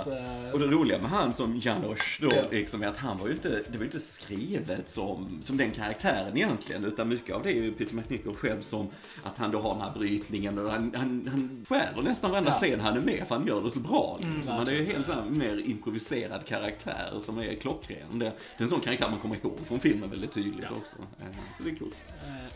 Eh, 0.47 0.53
och 0.53 0.59
det 0.59 0.65
roliga 0.65 0.97
med 1.01 1.09
han 1.09 1.33
som 1.33 1.59
Janosch 1.59 2.19
då, 2.21 2.29
liksom, 2.51 2.83
är 2.83 2.87
att 2.87 2.97
han 2.97 3.17
var 3.17 3.27
ju 3.27 3.33
inte, 3.33 3.49
det 3.49 3.71
var 3.71 3.79
ju 3.79 3.85
inte 3.85 3.99
skrivet 3.99 4.89
som, 4.89 5.39
som 5.41 5.57
den 5.57 5.71
karaktären 5.71 6.37
egentligen, 6.37 6.85
utan 6.85 7.09
mycket 7.09 7.35
av 7.35 7.43
det 7.43 7.51
är 7.51 7.61
ju 7.61 7.71
Peter 7.71 7.95
McNichol 7.95 8.35
själv 8.35 8.61
som, 8.61 8.87
att 9.23 9.37
han 9.37 9.51
då 9.51 9.59
har 9.61 9.73
den 9.73 9.81
här 9.81 9.91
brytningen 9.99 10.59
och 10.59 10.71
han, 10.71 10.93
han, 10.95 11.27
han 11.31 11.65
stjäler 11.69 12.01
nästan 12.01 12.31
varenda 12.31 12.49
Ja. 12.51 12.55
scen 12.55 12.79
han 12.79 12.97
är 12.97 13.01
med, 13.01 13.23
för 13.27 13.35
han 13.35 13.47
gör 13.47 13.61
det 13.63 13.71
så 13.71 13.79
bra. 13.79 14.17
Liksom. 14.21 14.55
Mm, 14.55 14.57
han 14.57 14.67
är 14.67 14.71
ju 14.79 14.85
helt 14.85 15.05
så 15.05 15.13
här, 15.13 15.23
mer 15.29 15.61
improviserad 15.69 16.45
karaktär 16.47 17.19
som 17.21 17.37
är 17.39 17.55
klockren. 17.55 18.19
Det, 18.19 18.25
det 18.25 18.31
är 18.57 18.63
en 18.63 18.67
sån 18.69 18.79
karaktär 18.81 19.07
man 19.09 19.19
kommer 19.19 19.35
ihåg 19.35 19.57
från 19.67 19.79
filmen 19.79 20.09
väldigt 20.09 20.33
tydligt 20.33 20.65
Ja. 20.69 20.75
också. 20.77 20.95
Eh, 21.19 21.25
Så 21.57 21.63
det 21.63 21.69
är 21.69 21.75
coolt. 21.75 22.03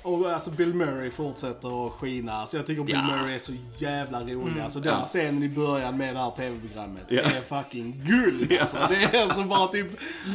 Eh, 0.03 0.07
Och 0.11 0.31
alltså 0.31 0.49
Bill 0.49 0.73
Murray 0.73 1.11
fortsätter 1.11 1.87
att 1.87 1.93
skina. 1.93 2.33
Alltså 2.33 2.57
jag 2.57 2.65
tycker 2.67 2.83
Bill 2.83 2.95
Ja. 2.95 3.15
Murray 3.17 3.35
är 3.35 3.39
så 3.39 3.53
jävla 3.77 4.21
rolig. 4.21 4.33
Mm. 4.51 4.63
Alltså 4.63 4.79
den 4.79 4.93
Ja. 4.93 5.01
scenen 5.01 5.43
i 5.43 5.49
början 5.49 5.97
med 5.97 6.15
det 6.15 6.19
här 6.19 6.31
tv-programmet 6.31 7.03
Ja. 7.09 7.21
är 7.21 7.41
fucking 7.41 8.03
guld. 8.05 8.57
Alltså, 8.61 8.77
det 8.89 8.95
är 9.17 9.23
alltså 9.23 9.43
bara 9.43 9.67
typ, 9.67 9.87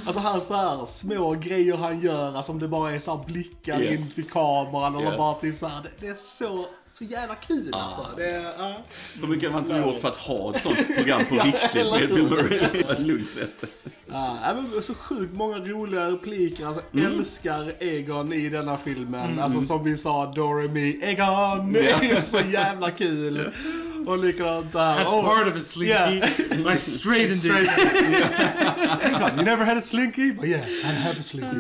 alltså 0.07 0.21
hans 0.21 0.47
så 0.47 0.55
här 0.55 0.87
små 0.87 1.35
grejer 1.35 1.77
han 1.77 2.01
gör, 2.01 2.35
alltså 2.37 2.53
om 2.53 2.59
det 2.59 2.69
bara 2.69 2.93
är 2.93 2.99
så 2.99 3.17
här 3.17 3.25
blickar 3.25 3.81
Yes. 3.81 4.19
in 4.19 4.23
till 4.25 4.33
kameran 4.33 4.95
eller 4.95 5.07
Yes. 5.09 5.17
bara 5.19 5.35
typ 5.35 5.57
så 5.59 5.67
här, 5.67 5.83
det, 5.83 5.91
det 6.01 6.07
är 6.09 6.15
så, 6.15 6.67
så 6.93 7.05
jävla 7.05 7.35
kul 7.35 7.69
Ja. 7.73 7.83
alltså. 7.83 8.07
Det 8.17 8.31
är, 8.31 8.43
ja. 8.59 8.75
Hur 9.21 9.27
mycket 9.29 9.53
har 9.53 9.61
man 9.61 9.71
inte 9.71 9.89
gjort 9.89 10.01
för 10.01 10.09
att 10.09 10.17
ha 10.17 10.55
ett 10.57 10.63
sånt 10.63 10.97
program 10.97 11.25
på 11.29 11.35
riktigt 11.45 11.75
med? 11.91 12.09
Bill 12.09 12.23
Murray 12.23 12.83
på 12.83 12.93
ett 12.93 12.99
lugnt 12.99 13.29
sätt? 13.29 13.65
Ja, 14.11 14.39
ja, 14.43 14.55
men 14.55 14.83
så 14.83 14.95
sjukt 14.95 15.35
många 15.35 15.57
roliga 15.59 16.11
repliker. 16.11 16.67
Alltså, 16.67 16.83
Mm. 16.93 17.07
älskar 17.19 17.73
Egon 17.83 18.33
i 18.33 18.49
denna 18.49 18.79
filmen. 18.79 19.39
Alltså 19.39 19.61
som 19.61 19.85
vi 19.85 19.97
sa, 19.97 20.33
Doremi, 20.33 20.99
Egon! 21.03 21.73
Det 21.73 21.91
är 21.91 22.23
så 22.23 22.41
jävla 22.41 22.91
kul. 22.91 23.51
Och 24.07 24.19
likadant 24.19 24.73
där. 24.73 24.95
Had 24.95 25.07
Oh, 25.15 25.25
part 25.25 25.47
of 25.49 25.57
it, 25.57 25.67
Slinky. 25.67 25.93
yeah. 25.93 26.75
I 26.75 26.79
straightened 26.79 27.45
it. 27.45 27.71
Egon, 29.03 29.37
you 29.37 29.43
never 29.45 29.65
had 29.65 29.77
a 29.77 29.81
slinky? 29.81 30.33
But 30.33 30.45
yeah, 30.49 30.65
I 30.69 30.93
have 30.93 31.19
a 31.19 31.23
slinky. 31.23 31.57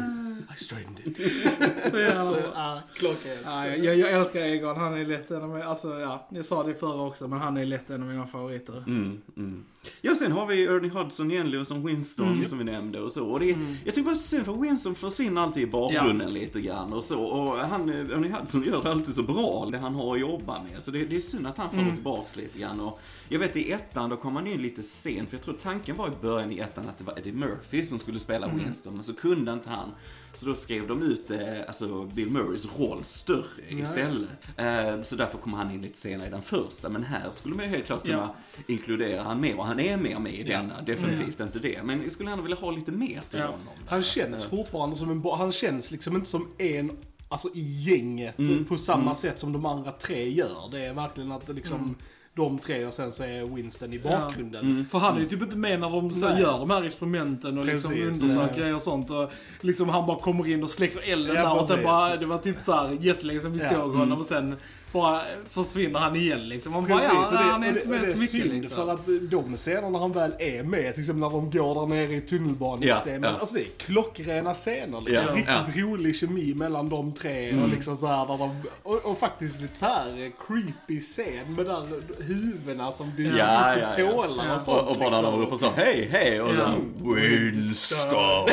I 0.50 0.56
straightened 0.56 0.95
it. 0.95 0.95
Så, 1.14 2.36
ja, 2.54 2.82
klockrent. 2.94 3.40
Ja, 3.44 3.66
jag, 3.68 3.96
jag 3.98 4.12
älskar 4.12 4.40
Egon, 4.40 4.76
han 4.76 4.94
är 4.96 5.04
lätt 5.06 5.30
en 5.30 5.42
av 5.42 5.48
mina, 5.48 5.64
alltså 5.64 6.00
ja, 6.00 6.26
jag 6.30 6.44
sa 6.44 6.62
det 6.62 6.74
förra 6.74 7.02
också, 7.02 7.28
men 7.28 7.38
han 7.38 7.56
är 7.56 7.64
lätt 7.64 7.90
en 7.90 8.02
av 8.02 8.08
mina 8.08 8.26
favoriter. 8.26 8.84
Mm, 8.86 9.20
mm. 9.36 9.64
Ja, 10.00 10.14
sen 10.16 10.32
har 10.32 10.46
vi 10.46 10.64
Ernie 10.64 10.90
Hudson 10.90 11.30
igen 11.30 11.66
som 11.66 11.86
Winston 11.86 12.32
Mm. 12.32 12.48
som 12.48 12.58
vi 12.58 12.64
nämnde 12.64 13.00
och 13.00 13.12
så. 13.12 13.26
Och 13.26 13.40
det, 13.40 13.46
Jag 13.84 13.94
tycker 13.94 14.02
bara 14.02 14.14
synd 14.16 14.44
för 14.44 14.52
Winston 14.52 14.94
försvinner 14.94 15.40
alltid 15.40 15.62
i 15.62 15.66
bakgrunden 15.66 16.32
lite 16.34 16.60
grann 16.60 16.92
och 16.92 17.04
så. 17.04 17.24
Och 17.24 17.56
han, 17.58 17.88
Ernie 17.88 18.30
Hudson 18.40 18.62
gör 18.62 18.82
det 18.82 18.90
alltid 18.90 19.14
så 19.14 19.22
bra, 19.22 19.68
det 19.72 19.78
han 19.78 19.94
har 19.94 20.14
att 20.14 20.20
jobba 20.20 20.62
med. 20.62 20.82
Så 20.82 20.90
det, 20.90 21.04
det 21.04 21.16
är 21.16 21.20
synd 21.20 21.46
att 21.46 21.56
han 21.58 21.70
faller 21.70 21.82
Mm. 21.82 21.94
tillbaks 21.94 22.36
lite 22.36 22.58
grann. 22.58 22.80
Och 22.80 23.00
jag 23.28 23.38
vet 23.38 23.56
i 23.56 23.72
ettan, 23.72 24.10
då 24.10 24.16
kom 24.16 24.36
han 24.36 24.46
in 24.46 24.62
lite 24.62 24.82
sent. 24.82 25.28
För 25.30 25.36
jag 25.36 25.44
tror 25.44 25.54
tanken 25.54 25.96
var 25.96 26.08
i 26.08 26.12
början 26.22 26.52
i 26.52 26.58
ettan 26.58 26.88
att 26.88 26.98
det 26.98 27.04
var 27.04 27.18
Eddie 27.18 27.32
Murphy 27.32 27.84
som 27.84 27.98
skulle 27.98 28.18
spela 28.18 28.46
Mm. 28.46 28.58
Winston. 28.58 28.94
Men 28.94 29.02
så 29.02 29.14
kunde 29.14 29.52
inte 29.52 29.70
han. 29.70 29.88
Så 30.34 30.46
då 30.46 30.54
skrev 30.54 30.86
de 30.88 30.95
ut 31.02 31.30
eh, 31.30 31.38
alltså 31.66 32.04
Bill 32.04 32.30
Murrays 32.30 32.66
roll 32.78 33.04
större 33.04 33.62
istället. 33.68 34.28
Eh, 34.56 35.02
så 35.02 35.16
därför 35.16 35.38
kommer 35.38 35.56
han 35.58 35.70
in 35.70 35.82
lite 35.82 35.98
senare 35.98 36.26
i 36.26 36.30
den 36.30 36.42
första. 36.42 36.88
Men 36.88 37.04
här 37.04 37.30
skulle 37.30 37.54
man 37.54 37.64
ju 37.64 37.70
helt 37.70 37.86
klart 37.86 38.02
kunna 38.02 38.30
inkludera 38.66 39.22
han 39.22 39.40
mer. 39.40 39.58
Och 39.58 39.66
han 39.66 39.80
är 39.80 39.96
mer 39.96 40.18
med 40.18 40.34
i 40.34 40.42
denna, 40.42 40.82
definitivt 40.82 41.40
inte 41.40 41.58
det. 41.58 41.82
Men 41.82 42.02
jag 42.02 42.12
skulle 42.12 42.30
ändå 42.30 42.42
vilja 42.42 42.56
ha 42.56 42.70
lite 42.70 42.92
mer 42.92 43.20
till 43.30 43.38
Ja. 43.40 43.46
honom. 43.46 43.60
Han 43.88 44.02
känns 44.02 44.44
fortfarande 44.44 44.96
som 44.96 45.10
en 45.10 45.22
Han 45.38 45.52
känns 45.52 45.90
liksom 45.90 46.16
inte 46.16 46.28
som 46.30 46.48
en, 46.58 46.90
alltså 47.28 47.48
i 47.54 47.60
gänget 47.90 48.38
Mm. 48.38 48.64
på 48.64 48.76
samma 48.78 49.14
sätt 49.14 49.40
som 49.40 49.52
de 49.52 49.66
andra 49.66 49.92
tre 49.92 50.28
gör. 50.30 50.68
Det 50.70 50.84
är 50.86 50.94
verkligen 50.94 51.32
att 51.32 51.48
liksom, 51.48 51.76
Mm. 51.80 51.94
De 52.36 52.58
tre 52.58 52.86
och 52.86 52.92
sen 52.94 53.12
så 53.12 53.22
är 53.24 53.54
Winston 53.54 53.92
i 53.92 53.98
bakgrunden. 53.98 54.86
För 54.90 54.98
han 54.98 55.16
är 55.16 55.20
ju 55.20 55.26
typ 55.26 55.42
inte 55.42 55.56
med 55.56 55.80
när 55.80 55.90
de 55.90 56.10
så 56.10 56.26
gör 56.26 56.58
de 56.58 56.70
här 56.70 56.82
experimenten 56.82 57.58
och 57.58 57.66
liksom 57.66 57.92
undersöker 57.92 58.54
Ja. 58.54 58.58
grejer 58.60 58.74
och 58.74 58.82
sånt. 58.82 59.10
Och 59.10 59.30
liksom 59.60 59.88
han 59.88 60.06
bara 60.06 60.18
kommer 60.18 60.48
in 60.48 60.62
och 60.62 60.70
släcker 60.70 61.12
elden 61.12 61.36
Ja, 61.36 61.42
där 61.42 61.60
och 61.60 61.68
sen 61.68 61.84
bara, 61.84 62.16
det 62.16 62.26
var 62.26 62.38
typ 62.38 62.60
så 62.60 62.72
här 62.72 62.96
jättelänge 63.00 63.40
sedan 63.40 63.52
vi 63.52 63.62
Ja. 63.62 63.68
såg 63.70 63.94
honom 63.94 64.18
och 64.20 64.26
sen 64.26 64.54
bara 64.92 65.22
försvinner 65.50 65.98
han 66.00 66.16
igen 66.16 66.48
liksom. 66.48 66.72
Man 66.72 66.84
bara, 66.86 66.98
Precis, 66.98 67.12
ja, 67.14 67.24
och 67.26 67.32
det, 67.32 67.38
han 67.38 67.62
är 67.62 67.68
och 67.68 67.74
det, 67.74 67.80
inte 67.80 67.88
och 67.88 67.94
det 67.94 68.00
med 68.00 68.10
är 68.10 68.14
så 68.14 68.20
mycket 68.20 68.42
synd 68.42 68.52
liksom. 68.62 68.76
för 68.86 68.92
att 68.94 69.30
de 69.30 69.56
scener 69.56 69.90
när 69.90 69.98
han 69.98 70.12
väl 70.12 70.32
är 70.38 70.62
med, 70.62 70.94
till 70.94 71.00
exempel 71.02 71.20
när 71.20 71.30
de 71.30 71.50
går 71.50 71.74
där 71.74 71.86
nere 71.86 72.14
i 72.14 72.20
tunnelbanesystemet. 72.20 73.20
Ja, 73.22 73.28
ja. 73.34 73.40
Alltså 73.40 73.54
det 73.54 73.60
är 73.60 73.68
klockrena 73.76 74.54
scener 74.54 75.00
liksom. 75.00 75.24
Ja, 75.26 75.34
Riktigt 75.64 75.84
rolig 75.84 76.16
kemi 76.16 76.54
mellan 76.54 76.88
de 76.88 77.12
tre 77.12 77.62
och 77.62 77.68
liksom 77.68 77.96
så 77.96 78.06
här, 78.06 78.26
de, 78.26 78.62
och, 78.82 79.04
och 79.10 79.18
faktiskt 79.18 79.60
lite 79.60 79.76
så 79.76 79.84
här 79.86 80.06
eh, 80.24 80.30
creepy 80.46 81.00
scen 81.00 81.54
med 81.54 81.66
där 81.66 81.82
huvudena 82.26 82.92
som 82.92 83.12
dyker 83.16 83.38
Ja, 83.38 83.74
upp 83.74 83.82
ja, 83.82 83.88
på 83.96 84.00
ja. 84.00 84.12
pålar 84.22 84.48
och 84.50 84.54
Och, 84.56 84.60
sånt. 84.60 84.88
och 84.88 84.96
bara 84.96 85.10
när 85.10 85.22
de 85.22 85.40
liksom. 85.40 85.40
ropar 85.40 85.56
så, 85.56 85.70
hej, 85.76 86.08
hej, 86.12 86.40
och 86.40 86.48
Ja. 86.54 86.54
så 86.54 87.14
Winston. 87.14 88.48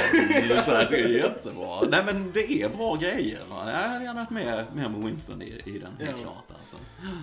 så 0.66 0.72
här, 0.72 0.88
det 0.90 0.98
är 1.00 1.08
jättebra. 1.08 1.82
Nej 1.92 2.02
men 2.06 2.32
det 2.34 2.62
är 2.62 2.70
bra 2.70 2.96
grejer. 2.96 3.40
va. 3.50 3.72
Jag 3.72 3.90
hade 3.90 4.04
gärna 4.04 4.20
haft 4.20 4.32
med, 4.32 4.66
mer 4.75 4.90
med 4.90 5.04
Winston 5.04 5.42
i, 5.42 5.46
i 5.66 5.80
den, 5.80 6.08
klart 6.24 6.60
alltså. 6.62 6.77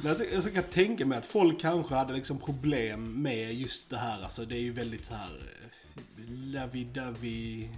Men 0.04 0.42
jag, 0.44 0.54
kan 0.54 0.62
tänka 0.62 1.06
mig 1.06 1.18
att 1.18 1.26
folk 1.26 1.60
kanske 1.60 1.94
hade 1.94 2.12
liksom 2.14 2.38
problem 2.38 3.22
med 3.22 3.54
just 3.54 3.90
det 3.90 3.96
här. 3.98 4.22
Alltså 4.22 4.44
det 4.44 4.54
är 4.56 4.60
ju 4.60 4.72
väldigt 4.72 5.04
så 5.04 5.14
här 5.14 5.30
eh, 5.30 6.22
lovey-dovey. 6.28 7.64
eh, 7.64 7.70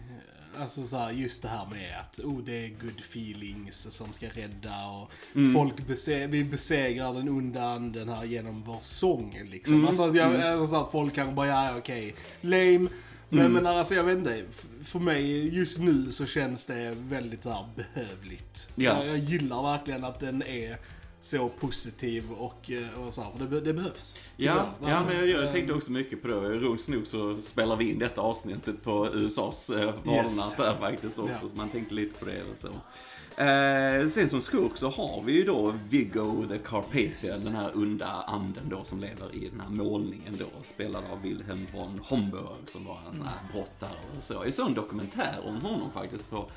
Alltså 0.60 0.82
så 0.84 0.96
här, 0.98 1.10
just 1.10 1.42
det 1.42 1.48
här 1.48 1.66
med 1.72 1.98
att 2.00 2.18
oh, 2.18 2.38
det 2.44 2.64
är 2.64 2.68
good 2.68 3.00
feelings 3.00 3.86
som 3.90 4.12
ska 4.12 4.26
rädda 4.28 4.86
och 4.86 5.10
folk 5.54 5.74
bese- 5.80 6.26
vi 6.26 6.44
besegrar 6.44 7.14
den 7.14 7.28
onda 7.28 7.62
anden 7.62 8.08
här 8.08 8.24
genom 8.24 8.62
vår 8.62 8.78
sång 8.82 9.40
liksom. 9.50 9.86
Alltså 9.86 10.02
att 10.08 10.14
jag, 10.16 10.40
alltså 10.40 10.76
att 10.76 10.92
folk 10.92 11.14
kanske 11.14 11.34
bara, 11.34 11.46
ja 11.46 11.76
okej, 11.78 12.14
lame. 12.40 12.88
Men, 13.28 13.52
men 13.52 13.66
alltså 13.66 13.94
jag 13.94 14.04
vet 14.04 14.18
inte, 14.18 14.44
för 14.84 14.98
mig 14.98 15.54
just 15.56 15.78
nu 15.78 16.12
så 16.12 16.26
känns 16.26 16.66
det 16.66 16.94
väldigt 16.98 17.42
så 17.42 17.50
här 17.50 17.66
behövligt. 17.76 18.68
Ja. 18.74 19.04
Jag, 19.04 19.06
jag 19.06 19.18
gillar 19.18 19.62
verkligen 19.62 20.04
att 20.04 20.20
den 20.20 20.42
är 20.42 20.76
så 21.22 21.48
positiv 21.48 22.30
och, 22.38 22.70
eh, 22.70 23.00
och 23.00 23.14
så 23.14 23.22
här, 23.22 23.30
för 23.38 23.44
det, 23.46 23.60
det 23.60 23.72
behövs. 23.72 24.18
Ja, 24.36 24.74
jag. 24.80 24.90
ja 24.90 25.04
men 25.08 25.16
jag, 25.16 25.28
jag 25.28 25.52
tänkte 25.52 25.74
också 25.74 25.92
mycket 25.92 26.22
på 26.22 26.28
det. 26.28 26.34
Ironiskt 26.34 26.88
nog 26.88 27.06
så 27.06 27.42
spelar 27.42 27.76
vi 27.76 27.90
in 27.90 27.98
detta 27.98 28.20
avsnittet 28.20 28.84
på 28.84 29.08
USAs 29.14 29.70
eh, 29.70 29.94
valnatt 30.04 30.56
där 30.56 30.76
faktiskt 30.80 31.18
också. 31.18 31.32
Ja. 31.42 31.48
Så 31.48 31.56
man 31.56 31.68
tänkte 31.68 31.94
lite 31.94 32.18
på 32.18 32.24
det 32.24 32.42
och 32.52 32.58
så. 32.58 32.68
Eh, 33.42 34.08
sen 34.08 34.28
som 34.28 34.40
skurk 34.40 34.76
så 34.76 34.90
har 34.90 35.22
vi 35.22 35.32
ju 35.32 35.44
då 35.44 35.74
Viggo 35.88 36.46
the 36.48 36.58
Carpathian, 36.58 37.44
den 37.44 37.54
här 37.54 37.76
onda 37.76 38.06
anden 38.06 38.68
då 38.68 38.84
som 38.84 39.00
lever 39.00 39.34
i 39.34 39.48
den 39.48 39.60
här 39.60 39.70
målningen 39.70 40.36
då. 40.38 40.46
Spelad 40.64 41.04
av 41.12 41.22
Wilhelm 41.22 41.66
von 41.74 42.00
Homburg 42.04 42.56
som 42.66 42.84
var 42.84 43.00
en 43.08 43.14
sån 43.14 43.26
här 43.26 43.38
brottare 43.52 43.98
och 44.16 44.22
så. 44.22 44.34
Jag 44.34 44.54
såg 44.54 44.68
en 44.68 44.74
dokumentär 44.74 45.38
om 45.44 45.60
honom 45.60 45.90
faktiskt 45.92 46.30
på 46.30 46.50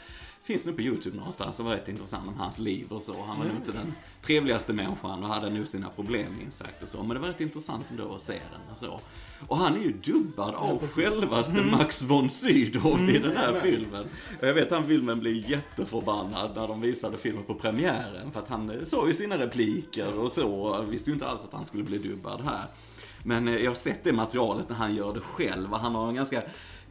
Finns 0.45 0.65
nu 0.65 0.73
på 0.73 0.81
YouTube 0.81 1.17
någonstans 1.17 1.59
och 1.59 1.65
var 1.65 1.73
rätt 1.73 1.89
intressant 1.89 2.27
om 2.27 2.35
hans 2.37 2.59
liv 2.59 2.87
och 2.89 3.01
så. 3.01 3.23
Han 3.27 3.37
var 3.37 3.45
nog 3.45 3.55
inte 3.55 3.71
den 3.71 3.93
trevligaste 4.25 4.73
människan 4.73 5.23
och 5.23 5.29
hade 5.29 5.49
nog 5.49 5.67
sina 5.67 5.89
problem 5.89 6.37
minst 6.37 6.57
sagt 6.57 6.83
och 6.83 6.87
så. 6.87 7.03
Men 7.03 7.09
det 7.09 7.19
var 7.19 7.27
rätt 7.27 7.41
intressant 7.41 7.85
ändå 7.89 8.15
att 8.15 8.21
se 8.21 8.33
den 8.33 8.71
och 8.71 8.77
så. 8.77 8.99
Och 9.47 9.57
han 9.57 9.75
är 9.75 9.79
ju 9.79 9.91
dubbad 9.91 10.55
av 10.55 10.77
precis. 10.77 10.95
självaste 10.95 11.61
Max 11.61 12.03
von 12.03 12.29
Sydow 12.29 13.09
i 13.09 13.19
den 13.19 13.37
här 13.37 13.59
filmen. 13.63 14.05
Och 14.41 14.47
jag 14.47 14.53
vet 14.53 14.65
att 14.65 14.71
han 14.71 14.87
filmen 14.87 15.19
blev 15.19 15.49
jätteförbannad 15.49 16.51
när 16.55 16.67
de 16.67 16.81
visade 16.81 17.17
filmen 17.17 17.43
på 17.43 17.55
premiären. 17.55 18.31
För 18.31 18.39
att 18.39 18.49
han 18.49 18.69
eh, 18.69 18.83
sa 18.83 19.07
ju 19.07 19.13
sina 19.13 19.37
repliker 19.37 20.19
och 20.19 20.31
så. 20.31 20.81
Visste 20.81 21.09
ju 21.09 21.13
inte 21.13 21.27
alls 21.27 21.43
att 21.43 21.53
han 21.53 21.65
skulle 21.65 21.83
bli 21.83 21.97
dubbad 21.97 22.41
här. 22.45 22.65
Men 23.23 23.47
eh, 23.47 23.55
jag 23.55 23.71
har 23.71 23.75
sett 23.75 24.03
det 24.03 24.13
materialet 24.13 24.69
när 24.69 24.75
han 24.75 24.95
gör 24.95 25.13
det 25.13 25.19
själv 25.19 25.73
och 25.73 25.79
han 25.79 25.95
har 25.95 26.09
en 26.09 26.15
ganska 26.15 26.43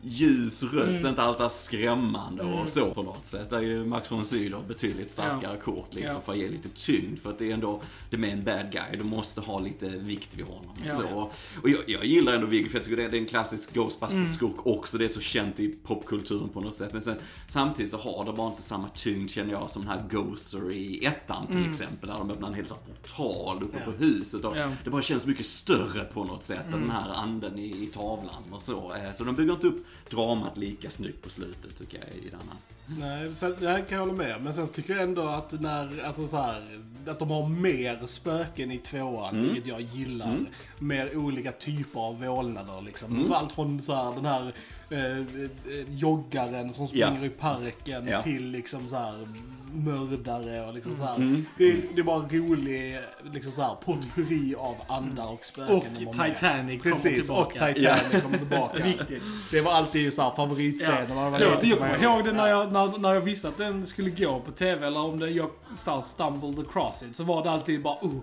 ljus 0.05 0.63
röst, 0.63 1.05
inte 1.05 1.23
alls 1.23 1.37
det 1.37 1.43
här 1.43 1.49
skrämmande 1.51 2.43
och 2.43 2.69
så 2.69 2.91
på 2.95 3.03
något 3.03 3.27
sätt. 3.27 3.51
Där 3.51 3.57
är 3.59 3.63
ju 3.63 3.85
Max 3.85 4.13
von 4.13 4.25
Sydow 4.25 4.67
betydligt 4.69 5.11
starkare 5.11 5.57
kort 5.57 5.95
liksom 5.95 6.15
Ja. 6.15 6.21
för 6.25 6.33
att 6.33 6.39
ge 6.39 6.49
lite 6.49 6.69
tyngd. 6.69 7.19
För 7.19 7.31
att 7.31 7.39
det 7.39 7.51
är 7.51 7.55
ändå 7.55 7.81
the 8.11 8.17
main 8.17 8.45
bad 8.45 8.73
guy, 8.73 8.99
du 8.99 9.05
måste 9.05 9.41
ha 9.41 9.59
lite 9.59 9.89
vikt 9.89 10.35
vid 10.37 10.45
honom. 10.47 10.77
Ja. 10.85 10.91
Så. 10.91 11.31
Och 11.63 11.69
jag, 11.71 11.83
jag 11.87 12.05
gillar 12.05 12.35
ändå 12.35 12.47
Viggo 12.47 12.69
för 12.69 12.79
jag 12.79 12.85
tycker 12.85 12.97
det 12.97 13.05
är, 13.05 13.09
det 13.09 13.17
är 13.17 13.21
en 13.21 13.27
klassisk 13.27 13.75
Ghostbusters-skurk 13.75 14.55
också. 14.65 14.99
Det 14.99 15.05
är 15.05 15.09
så 15.09 15.21
känt 15.21 15.61
i 15.61 15.69
popkulturen 15.69 16.49
på 16.49 16.61
något 16.61 16.75
sätt. 16.75 16.93
Men 16.93 17.03
sen, 17.03 17.17
samtidigt 17.49 17.91
så 17.91 17.97
har 17.99 18.25
det 18.25 18.33
bara 18.33 18.51
inte 18.51 18.63
samma 18.63 18.89
tyngd 18.95 19.31
känner 19.31 19.53
jag 19.53 19.71
som 19.71 19.83
den 19.85 19.91
här 19.91 20.05
Ghoster 20.11 20.73
i 20.73 21.07
ettan 21.07 21.47
till 21.47 21.71
exempel. 21.71 22.09
Där 22.09 22.19
de 22.19 22.31
öppnar 22.31 22.49
en 22.49 22.55
hel 22.55 22.67
sån 22.67 22.79
portal 23.03 23.63
uppe 23.63 23.79
Ja. 23.87 23.93
på 23.93 24.05
huset. 24.05 24.45
Och 24.45 24.57
Ja. 24.57 24.69
Det 24.85 24.91
bara 24.91 25.03
känns 25.03 25.27
mycket 25.27 25.47
större 25.47 26.05
på 26.05 26.25
något 26.25 26.43
sätt 26.43 26.67
än 26.73 26.81
den 26.81 26.91
här 26.91 27.11
anden 27.11 27.59
i, 27.59 27.67
i 27.83 27.87
tavlan 27.87 28.43
och 28.53 28.63
så. 28.63 28.93
Eh, 28.95 29.13
Så 29.15 29.25
de 29.25 29.35
bygger 29.35 29.53
inte 29.53 29.67
upp 29.67 29.87
dramat 30.11 30.57
lika 30.57 30.91
snyggt 30.91 31.23
på 31.23 31.31
slutet 31.31 31.79
tycker 31.79 31.99
jag 31.99 32.09
i 32.25 32.29
denna. 32.31 32.53
Nej, 33.01 33.35
sen, 33.35 33.57
det 33.61 33.69
här 33.69 33.81
kan 33.81 33.99
jag 33.99 34.07
hålla 34.07 34.13
med. 34.19 34.43
Men 34.43 34.53
sen 34.55 34.69
tycker 34.69 34.95
jag 34.95 35.03
ändå 35.03 35.23
att 35.29 35.61
när, 35.61 36.05
alltså 36.05 36.29
så 36.29 36.37
här, 36.37 36.63
att 37.07 37.19
de 37.19 37.31
har 37.31 37.49
mer 37.49 38.07
spöken 38.07 38.71
i 38.71 38.79
tvåan, 38.79 39.35
Mm. 39.35 39.47
vilket 39.47 39.67
jag 39.67 39.81
gillar. 39.81 40.37
Mer 40.79 41.17
olika 41.17 41.53
typer 41.53 42.01
av 42.01 42.21
vålnader 42.25 42.83
liksom. 42.83 43.33
Allt 43.33 43.53
från 43.53 43.83
så 43.83 43.95
här, 43.95 44.13
den 44.15 44.25
här 44.25 44.53
eh, 44.91 45.19
eh, 45.19 45.95
joggaren 45.95 46.75
som 46.75 46.89
Ja. 46.93 47.07
springer 47.07 47.25
i 47.27 47.31
parken 47.31 48.07
Ja. 48.09 48.23
till 48.23 48.47
liksom 48.51 48.89
så 48.89 48.97
här 48.97 49.29
mördare 49.75 50.66
och 50.66 50.75
liksom 50.75 50.97
så 50.97 51.04
här. 51.04 51.16
Mm. 51.16 51.47
Det, 51.59 51.76
det 51.97 52.02
var 52.02 52.16
en 52.23 52.28
rolig 52.31 52.99
liksom 53.33 53.52
så 53.52 53.62
här, 53.62 53.75
potpurri 53.75 54.54
av 54.59 54.75
andar 54.88 55.33
och 55.33 55.45
spöken. 55.45 55.76
Och. 55.76 56.12
Titanic 56.12 56.83
kommer 56.83 56.95
Precis, 56.95 57.14
tillbaka. 57.19 57.69
och 57.69 57.75
Titanic 57.75 58.23
kommer 58.23 58.38
tillbaka. 58.38 58.83
Viktigt. 58.85 59.23
Det 59.50 59.61
var 59.61 59.73
alltid 59.73 60.14
så 60.14 60.23
här 60.23 60.31
favoritscenen. 60.37 61.14
man 61.14 61.33
Ja, 61.33 61.38
liten. 61.54 61.69
jag 61.71 61.78
kommer 61.78 62.02
ihåg 62.02 62.25
det 62.25 62.33
när 62.33 62.49
jag, 62.49 62.73
när, 62.73 62.99
när 62.99 63.14
jag 63.14 63.21
visste 63.21 63.49
att 63.49 63.59
den 63.59 63.87
skulle 63.87 64.11
gå 64.11 64.40
på 64.40 64.50
TV, 64.52 64.87
eller 64.87 65.00
om 65.00 65.19
det 65.19 65.31
jag 65.31 65.50
så 65.76 66.02
stumbled 66.02 66.59
across 66.59 67.02
it, 67.02 67.16
så 67.16 67.25
var 67.25 67.43
det 67.45 67.50
alltid 67.50 67.83
bara 67.83 67.99
oh, 68.00 68.14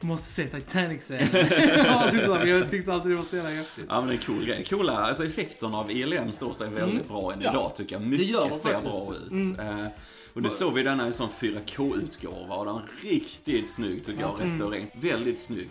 jag 0.00 0.06
måste 0.08 0.30
se 0.30 0.46
Titanic-scenen. 0.46 1.28
ja, 2.26 2.46
jag 2.46 2.70
tyckte 2.70 2.92
alltid 2.92 3.10
det 3.10 3.16
var 3.16 3.24
så 3.24 3.36
jävla 3.36 3.50
häftigt. 3.50 3.84
Ja 3.88 4.00
men 4.00 4.06
det 4.08 4.14
är 4.14 4.18
en 4.18 4.24
cool 4.24 4.44
grej. 4.44 4.64
Coola, 4.64 4.92
alltså 4.96 5.24
effekterna 5.24 5.78
av 5.78 5.90
ILM 5.90 6.32
står 6.32 6.52
sig 6.52 6.68
väldigt 6.70 7.08
bra 7.08 7.32
än 7.32 7.40
Ja. 7.40 7.50
idag 7.50 7.72
tycker 7.76 7.96
jag. 8.00 8.10
Det 8.10 8.16
gör 8.16 8.40
de 8.40 8.44
Mycket 8.44 8.58
ser 8.62 8.72
faktiskt. 8.72 9.08
bra 9.08 9.16
ut. 9.16 9.30
Mm. 9.30 9.88
Och 10.36 10.42
det 10.42 10.50
såg 10.50 10.74
vi 10.74 10.82
denna 10.82 11.08
i 11.08 11.12
sån 11.12 11.28
4K-utgåva 11.28 12.54
och 12.54 12.64
den 12.66 12.74
är 12.76 12.82
riktigt 13.02 13.70
snygg 13.70 14.04
tycker 14.04 14.20
jag, 14.20 14.34
restaurering. 14.40 14.86
Väldigt 14.94 15.38
snygg. 15.38 15.68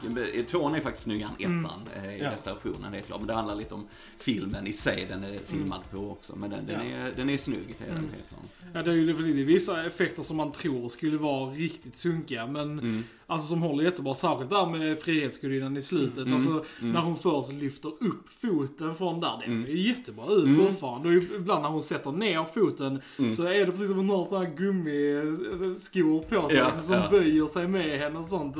Tvåan 0.48 0.76
är 0.76 0.82
faktiskt 0.82 1.04
snyggare 1.04 1.30
än 1.40 1.60
ettan 1.66 1.82
eh, 1.96 2.16
i 2.16 2.20
Ja. 2.24 2.32
restaurationen, 2.32 2.92
det 2.92 2.98
är 2.98 3.02
klart. 3.02 3.20
Men 3.20 3.28
det 3.28 3.34
handlar 3.34 3.56
lite 3.56 3.74
om 3.74 3.88
filmen 4.18 4.68
i 4.68 4.74
sig, 4.74 5.06
den 5.10 5.24
är 5.24 5.38
filmad 5.46 5.82
på 5.92 5.98
också. 6.12 6.36
Men 6.36 6.50
den, 6.50 6.66
den, 6.66 6.90
Ja. 6.90 6.98
är, 6.98 7.12
den 7.16 7.30
är 7.30 7.38
snygg, 7.38 7.76
det 7.78 7.84
är 7.86 7.88
den 7.96 7.98
helt 8.16 8.30
klart. 8.30 8.42
Ja, 8.74 8.84
det 8.84 8.92
är 8.92 8.96
ju 8.96 9.06
definitivt 9.06 9.48
vissa 9.48 9.86
effekter 9.86 10.24
som 10.24 10.38
man 10.38 10.52
tror 10.52 10.90
skulle 10.90 11.18
vara 11.18 11.52
riktigt 11.54 11.96
sunkiga, 11.96 12.48
men 12.48 12.80
Mm. 12.80 13.04
Alltså 13.27 13.48
som 13.48 13.62
håller 13.62 13.84
jättebra. 13.84 14.13
Särskilt 14.13 14.50
där 14.50 14.65
med 14.65 15.00
Frihetsgudinnan 15.00 15.77
i 15.77 15.82
slutet. 15.82 16.17
Mm. 16.17 16.34
Alltså 16.34 16.65
när 16.82 17.00
hon 17.01 17.15
först 17.17 17.53
lyfter 17.53 17.89
upp 17.89 18.29
foten 18.41 18.96
från 18.96 19.20
där. 19.20 19.38
Det 19.39 19.46
Mm. 19.46 19.63
ser 19.63 19.72
ju 19.72 19.88
jättebra 19.88 20.25
ut 20.34 20.58
fortfarande. 20.65 21.08
Och 21.10 21.13
ibland 21.15 21.62
när 21.63 21.70
hon 21.70 21.82
sätter 21.82 22.12
ner 22.12 22.44
foten 22.53 23.01
Mm. 23.20 23.34
så 23.34 23.44
är 23.44 23.60
det 23.65 23.72
precis 23.72 23.88
som 23.88 23.98
hon 23.98 24.10
har 24.10 24.25
sådana 24.25 24.46
här 24.46 24.55
gummiskor 24.55 26.20
på 26.20 26.50
sig 26.50 26.58
Ja, 26.58 26.65
liksom, 26.67 26.88
som 26.88 26.96
ja. 26.96 27.10
böjer 27.10 27.48
sig 27.48 27.67
med 27.67 28.00
henne 28.00 28.20
och 28.20 28.25
sånt. 28.25 28.55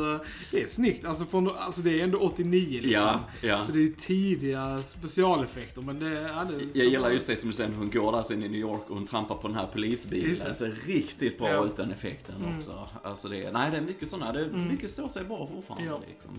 Det 0.52 0.62
är 0.64 0.68
snyggt. 0.68 1.06
Alltså, 1.06 1.26
från, 1.26 1.50
alltså 1.58 1.82
det 1.82 2.00
är 2.00 2.04
ändå 2.04 2.18
89 2.20 2.80
liksom. 2.82 2.92
Ja, 2.92 3.20
ja. 3.42 3.64
Så 3.64 3.72
det 3.72 3.78
är 3.80 3.82
ju 3.82 3.94
tidiga 3.94 4.78
specialeffekter, 4.78 5.82
men 5.82 6.00
det... 6.00 6.10
Ja, 6.22 6.44
det 6.74 6.80
Jag 6.80 6.88
gillar 6.88 7.10
just 7.12 7.28
det 7.28 7.36
som 7.36 7.50
du 7.50 7.56
säger, 7.56 7.72
hon 7.78 7.90
går 7.90 8.12
där 8.12 8.24
sen 8.24 8.44
i 8.44 8.48
New 8.48 8.60
York 8.60 8.82
och 8.90 8.96
hon 8.96 9.08
trampar 9.08 9.36
på 9.36 9.48
den 9.48 9.58
här 9.58 9.68
polisbilen. 9.74 10.48
det. 10.48 10.54
Ser 10.54 10.76
riktigt 10.86 11.38
bra 11.38 11.66
ut 11.66 11.76
den 11.78 11.92
effekten 11.92 12.36
också. 12.58 12.88
Alltså 13.04 13.28
det, 13.28 13.44
är- 13.44 13.52
nej, 13.52 13.72
det 13.72 13.78
är 13.78 13.82
mycket 13.82 14.08
sådana. 14.08 14.32
Det, 14.34 14.50
mycket 14.58 14.92
står 14.92 15.10
sig 15.10 15.24
bra 15.24 15.48
fortfarande. 15.48 15.86
Ja. 15.86 16.02
Liksom. 16.08 16.32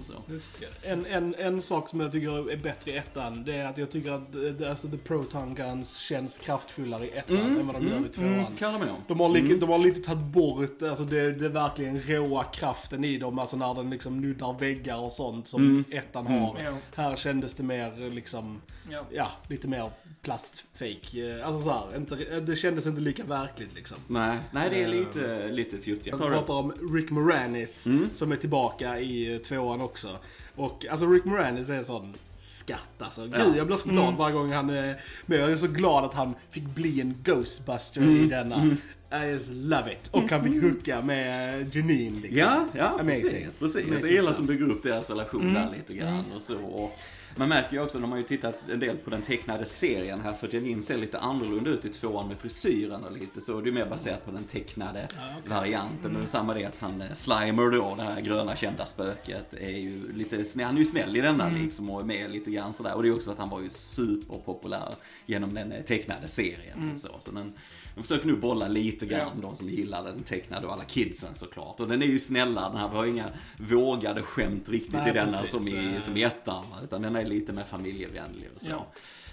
En, 0.82 1.06
en, 1.06 1.34
en 1.34 1.62
sak 1.62 1.90
som 1.90 2.00
jag 2.00 2.12
tycker 2.12 2.50
är 2.50 2.56
bättre 2.56 2.90
i 2.90 2.96
ettan, 2.96 3.44
det 3.44 3.54
är 3.56 3.64
att 3.64 3.78
jag 3.78 3.90
tycker 3.90 4.12
att 4.12 4.60
eh, 4.60 4.70
alltså, 4.70 4.88
The 4.88 4.96
Proton 4.96 5.54
Guns 5.54 5.98
känns 5.98 6.38
kraftfullare 6.38 7.06
i 7.06 7.10
ettan 7.10 7.36
än 7.36 7.66
vad 7.66 7.76
de 7.76 7.88
gör 7.88 8.06
i 8.06 8.08
tvåan. 8.08 8.32
Mm, 8.32 8.56
kan 8.56 8.80
med 8.80 8.90
om. 8.90 8.96
De 9.08 9.20
har, 9.20 9.28
lite, 9.28 9.54
de 9.54 9.68
har 9.68 9.78
lite 9.78 10.00
tagit 10.00 10.24
bort 10.24 10.82
alltså 10.82 11.04
det, 11.04 11.32
det 11.32 11.48
verkligen 11.48 12.02
råa 12.02 12.44
kraften 12.44 13.04
i 13.04 13.18
dem, 13.18 13.38
alltså 13.38 13.56
när 13.56 13.74
den 13.74 13.90
liksom 13.90 14.20
nuddar 14.20 14.58
väggar 14.58 14.98
och 14.98 15.12
sånt 15.12 15.46
som 15.46 15.84
ettan 15.90 16.26
har. 16.26 16.58
Ja. 16.64 16.72
Här 16.96 17.16
kändes 17.16 17.54
det 17.54 17.62
mer 17.62 18.10
liksom, 18.10 18.60
Ja. 18.90 19.04
ja, 19.10 19.30
lite 19.48 19.68
mer 19.68 19.90
plastfake. 20.22 21.44
Alltså 21.44 21.62
så 21.62 21.70
här, 21.70 21.96
inte, 21.96 22.40
det 22.40 22.56
kändes 22.56 22.86
inte 22.86 23.00
lika 23.00 23.24
verkligt 23.24 23.74
liksom. 23.74 23.98
Nej, 24.06 24.38
nej, 24.50 24.70
det 24.70 24.82
är 24.82 24.86
Eh, 24.86 24.90
lite, 24.90 25.48
lite 25.48 25.78
fjuttigt. 25.78 26.06
Jag 26.06 26.18
pratar 26.18 26.54
om 26.54 26.72
Rick 26.94 27.10
Moranis 27.10 27.86
Mm. 27.86 28.05
Som 28.14 28.32
är 28.32 28.36
tillbaka 28.36 28.98
i 29.00 29.34
eh, 29.34 29.38
tvåan 29.38 29.80
också. 29.80 30.08
Och 30.56 30.86
alltså 30.90 31.06
Rick 31.06 31.24
Moranis 31.24 31.68
är 31.68 31.74
en 31.74 31.84
sån 31.84 32.14
skatt 32.38 32.88
alltså. 32.98 33.22
Gud, 33.22 33.34
Ja. 33.34 33.44
Mm. 33.44 33.56
jag 33.56 33.66
blir 33.66 33.76
så 33.76 33.88
glad 33.88 34.14
varje 34.16 34.34
gång 34.34 34.52
han 34.52 34.70
är 34.70 35.00
med. 35.26 35.40
Jag 35.40 35.50
är 35.52 35.56
så 35.56 35.66
glad 35.66 36.04
att 36.04 36.14
han 36.14 36.34
fick 36.50 36.64
bli 36.64 37.00
en 37.00 37.14
Ghostbuster 37.24 38.00
Mm. 38.00 38.16
i 38.24 38.26
denna. 38.28 38.76
I 39.24 39.30
just 39.30 39.50
love 39.52 39.92
it. 39.92 40.08
Och 40.10 40.30
han 40.30 40.44
fick 40.44 40.62
hooka 40.62 41.02
med 41.02 41.76
Janine 41.76 42.20
liksom. 42.20 42.38
Ja, 42.38 42.66
ja 42.76 42.86
Amazing. 43.00 43.22
precis. 43.22 43.56
precis. 43.58 43.88
Amazing 43.88 44.06
jag 44.08 44.12
gillar 44.12 44.30
att 44.30 44.36
de 44.36 44.46
bygger 44.46 44.70
upp 44.70 44.82
deras 44.82 45.10
relation 45.10 45.54
där 45.54 45.70
lite 45.76 45.94
grann 45.94 46.22
och 46.36 46.42
så. 46.42 46.56
Och 46.58 46.98
man 47.38 47.48
märker 47.48 47.72
ju 47.72 47.82
också, 47.82 47.98
de 47.98 48.10
har 48.10 48.18
ju 48.18 48.24
tittat 48.24 48.62
en 48.72 48.80
del 48.80 48.96
på 48.96 49.10
den 49.10 49.22
tecknade 49.22 49.66
serien 49.66 50.20
här, 50.20 50.32
för 50.32 50.54
Janine 50.54 50.82
ser 50.82 50.96
lite 50.96 51.18
annorlunda 51.18 51.70
ut 51.70 51.84
i 51.84 51.88
tvåan 51.88 52.28
med 52.28 52.38
frisyren 52.38 53.04
och 53.04 53.12
lite 53.12 53.40
så. 53.40 53.60
Det 53.60 53.70
är 53.70 53.72
mer 53.72 53.86
baserat 53.86 54.24
på 54.24 54.30
den 54.30 54.44
tecknade 54.44 55.08
varianten. 55.46 56.12
Men 56.12 56.26
samma 56.26 56.54
det 56.54 56.64
att 56.64 56.78
han, 56.80 57.00
eh, 57.00 57.12
Slimer 57.12 57.70
då, 57.70 57.94
det 57.96 58.02
här 58.02 58.20
gröna 58.20 58.56
kända 58.56 58.86
spöket, 58.86 59.54
är 59.54 59.78
ju 59.78 60.12
lite 60.12 60.44
snäll, 60.44 60.66
han 60.66 60.74
är 60.74 60.78
ju 60.78 60.84
snäll 60.84 61.16
i 61.16 61.20
denna 61.20 61.48
liksom 61.48 61.90
och 61.90 62.00
är 62.00 62.04
med 62.04 62.30
lite 62.30 62.50
grann 62.50 62.74
sådär. 62.74 62.94
Och 62.94 63.02
det 63.02 63.08
är 63.08 63.14
också 63.14 63.30
att 63.30 63.38
han 63.38 63.48
var 63.48 63.60
ju 63.60 63.70
superpopulär 63.70 64.94
genom 65.26 65.54
den 65.54 65.72
eh, 65.72 65.82
tecknade 65.82 66.28
serien 66.28 66.90
och 66.92 66.98
så. 66.98 67.08
så 67.20 67.30
den, 67.30 67.52
de 67.96 68.02
försöker 68.02 68.26
nu 68.26 68.36
bolla 68.36 68.68
lite 68.68 69.06
grann, 69.06 69.40
de 69.40 69.56
som 69.56 69.68
gillar 69.68 70.04
den 70.04 70.22
tecknade 70.22 70.66
och 70.66 70.72
alla 70.72 70.84
kidsen 70.84 71.34
såklart. 71.34 71.80
Och 71.80 71.88
den 71.88 72.02
är 72.02 72.06
ju 72.06 72.18
snällare, 72.18 72.68
den 72.68 72.78
här 72.78 72.88
vi 72.88 72.96
har 72.96 73.06
inga 73.06 73.30
vågade 73.58 74.22
skämt 74.22 74.68
riktigt 74.68 74.92
Nej, 74.92 75.10
i 75.10 75.12
denna 75.12 75.38
precis. 75.38 75.50
som 75.50 75.68
i, 75.68 75.94
Eh. 75.94 76.00
som 76.00 76.16
i 76.16 76.22
ettan. 76.22 76.64
Utan 76.84 77.02
den 77.02 77.16
är 77.16 77.24
lite 77.24 77.52
mer 77.52 77.64
familjevänlig 77.64 78.48
och 78.56 78.62
så. 78.62 78.70
Ja. 78.70 78.86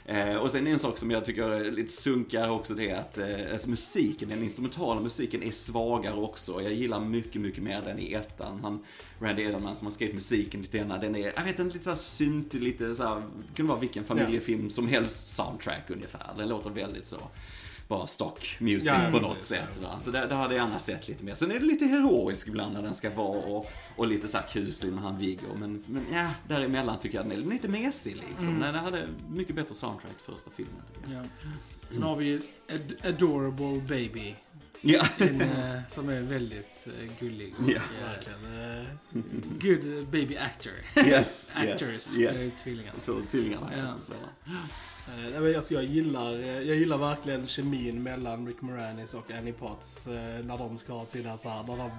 Eh, 0.05 0.35
och 0.35 0.51
sen 0.51 0.67
en 0.67 0.79
sak 0.79 0.97
som 0.97 1.11
jag 1.11 1.25
tycker 1.25 1.43
är 1.43 1.71
lite 1.71 1.93
sunkar 1.93 2.49
också 2.49 2.73
det 2.73 2.89
är 2.89 2.95
att 2.99 3.17
eh, 3.17 3.53
alltså 3.53 3.69
musiken, 3.69 4.29
den 4.29 4.43
instrumentala 4.43 5.01
musiken 5.01 5.43
är 5.43 5.51
svagare 5.51 6.15
också. 6.15 6.61
Jag 6.61 6.73
gillar 6.73 6.99
mycket, 6.99 7.41
mycket 7.41 7.63
mer 7.63 7.81
den 7.81 7.99
i 7.99 8.13
ettan. 8.13 8.59
Han, 8.63 8.85
Randy 9.19 9.43
Edelman 9.43 9.75
som 9.75 9.85
har 9.87 9.91
skrivit 9.91 10.15
musiken 10.15 10.63
till 10.63 10.79
denna, 10.79 10.97
den 10.97 11.15
är, 11.15 11.33
jag 11.35 11.43
vet 11.43 11.59
inte, 11.59 11.73
lite 11.73 11.83
såhär 11.83 11.97
synt, 11.97 12.53
lite 12.53 12.95
såhär, 12.95 13.23
kunde 13.55 13.69
vara 13.69 13.79
vilken 13.79 14.03
familjefilm 14.03 14.69
som 14.69 14.87
helst 14.87 15.27
soundtrack 15.35 15.89
ungefär. 15.89 16.33
Den 16.37 16.49
låter 16.49 16.69
väldigt 16.69 17.07
så 17.07 17.17
bara 17.87 18.07
stock 18.07 18.57
music 18.59 18.91
Ja, 18.93 19.11
på 19.11 19.19
något 19.19 19.41
sätt. 19.41 19.79
Va? 19.81 20.01
Så 20.01 20.11
det, 20.11 20.27
det 20.27 20.35
hade 20.35 20.55
jag 20.55 20.65
gärna 20.65 20.79
sett 20.79 21.07
lite 21.07 21.23
mer. 21.23 21.35
Sen 21.35 21.51
är 21.51 21.59
det 21.59 21.65
lite 21.65 21.85
heroisk 21.85 22.47
ibland 22.47 22.73
när 22.73 22.81
den 22.81 22.93
ska 22.93 23.09
vara 23.09 23.37
och, 23.39 23.71
och 23.95 24.07
lite 24.07 24.27
så 24.27 24.37
här 24.37 24.45
kuslig 24.47 24.93
med 24.93 25.03
han 25.03 25.17
Viggo. 25.17 25.47
Men, 25.55 25.83
men 25.87 26.05
ja, 26.13 26.29
däremellan 26.47 26.99
tycker 26.99 27.17
jag 27.17 27.25
den 27.25 27.31
är 27.31 27.49
lite 27.51 27.67
mesig 27.67 28.15
liksom. 28.15 28.49
Mm. 28.49 28.59
Den 28.59 28.75
hade 28.75 29.07
mycket 29.29 29.55
bättre 29.55 29.75
soundtrack 29.75 30.19
första 30.25 30.51
filmen. 30.55 30.81
tycker 30.95 31.13
jag. 31.15 31.23
Ja. 31.25 31.49
Sen 31.89 32.03
har 32.03 32.15
vi 32.15 32.41
Ad 32.69 33.09
Adorable 33.09 33.81
Baby. 33.87 34.35
Ja. 34.85 35.07
En, 35.17 35.41
eh, 35.41 35.79
som 35.87 36.09
är 36.09 36.21
väldigt 36.21 36.87
eh, 36.87 37.11
gullig. 37.19 37.53
Och, 37.59 37.69
Ja. 37.69 37.75
eh, 37.75 38.83
good 39.61 40.07
baby 40.07 40.37
actor. 40.37 40.73
Yes, 41.07 41.55
Actors 41.57 42.17
yes, 42.17 42.63
tvillingarna. 42.63 42.97
Tvillingarna 43.31 43.69
Ja. 43.77 43.83
alltså, 43.83 44.13
jag, 45.73 45.83
gillar, 45.83 46.31
jag 46.39 46.75
gillar 46.77 46.97
verkligen 46.97 47.47
kemin 47.47 48.03
mellan 48.03 48.47
Rick 48.47 48.61
Moranis 48.61 49.13
och 49.13 49.31
Annie 49.31 49.51
Potts 49.53 50.05
när 50.43 50.57
de 50.57 50.77
ska 50.77 50.93
ha 50.93 51.05
sina 51.05 51.37
så 51.37 51.49
här, 51.49 51.63
när 51.63 51.77
de 51.77 51.91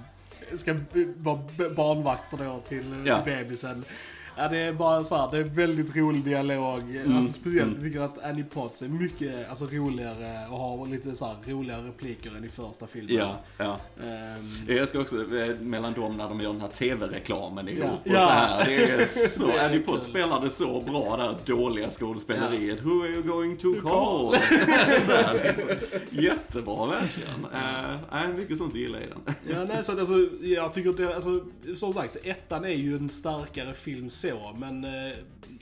ska 0.58 0.74
vara 1.16 1.70
barnvakter 1.76 2.36
då 2.36 2.60
till, 2.68 3.02
Ja. 3.06 3.22
till 3.24 3.32
bebisen. 3.32 3.84
Ja, 4.36 4.48
det 4.48 4.58
är 4.58 4.72
bara 4.72 5.04
så 5.04 5.16
här, 5.16 5.30
det 5.30 5.36
är 5.38 5.42
väldigt 5.42 5.96
rolig 5.96 6.24
dialog. 6.24 6.82
Alltså, 7.06 7.32
speciellt, 7.32 7.62
mm. 7.62 7.74
jag 7.74 7.84
tycker 7.84 8.00
att 8.00 8.24
Annie 8.24 8.44
Potts 8.44 8.82
är 8.82 8.88
mycket 8.88 9.50
alltså, 9.50 9.66
roligare 9.66 10.46
och 10.50 10.58
har 10.58 10.86
lite 10.86 11.14
så 11.14 11.26
här, 11.26 11.36
roligare 11.46 11.82
repliker 11.88 12.30
än 12.36 12.44
i 12.44 12.48
första 12.48 12.86
filmen. 12.86 13.16
Ja, 13.16 13.36
ja. 13.58 13.78
Ehm, 14.04 14.76
Jag 14.76 14.88
ska 14.88 15.00
också, 15.00 15.36
eh, 15.36 15.56
mellan 15.60 15.92
dem 15.92 16.16
när 16.16 16.28
de 16.28 16.40
gör 16.40 16.52
den 16.52 16.60
här 16.60 16.68
TV-reklamen 16.68 17.68
ihop 17.68 17.84
Ja. 17.84 17.92
och 17.92 18.00
Ja. 18.04 18.20
så 18.20 18.28
här. 18.28 18.64
Det 18.66 18.90
är 18.90 19.06
så, 19.06 19.46
Det 19.46 19.52
är 19.52 19.68
Annie. 19.68 19.78
Potts 19.78 20.06
spelade 20.06 20.50
så 20.50 20.80
bra 20.80 21.16
där 21.16 21.54
dåliga 21.54 21.90
skådespeleriet. 21.90 22.82
Who 22.82 23.02
are 23.02 23.08
you 23.08 23.22
going 23.22 23.56
to 23.56 23.72
call? 23.82 24.36
så 25.00 25.12
här, 25.12 25.34
liksom. 25.44 25.70
Jättebra 26.10 26.86
verkligen. 26.86 27.44
Uh, 27.54 28.24
äh, 28.24 28.36
mycket 28.36 28.58
sånt 28.58 28.74
gillar 28.74 28.98
jag 28.98 29.08
i 29.08 29.10
den. 29.10 29.34
Ja, 29.58 29.64
nej, 29.74 29.82
så 29.84 30.00
alltså, 30.00 30.14
jag 30.42 30.72
tycker 30.72 30.92
det, 30.92 31.14
alltså, 31.14 31.40
som 31.74 31.92
sagt, 31.92 32.16
ettan 32.22 32.64
är 32.64 32.68
ju 32.68 32.96
en 32.96 33.08
starkare 33.08 33.74
film 33.74 34.10
så, 34.28 34.52
men 34.56 34.84
eh, 34.84 35.16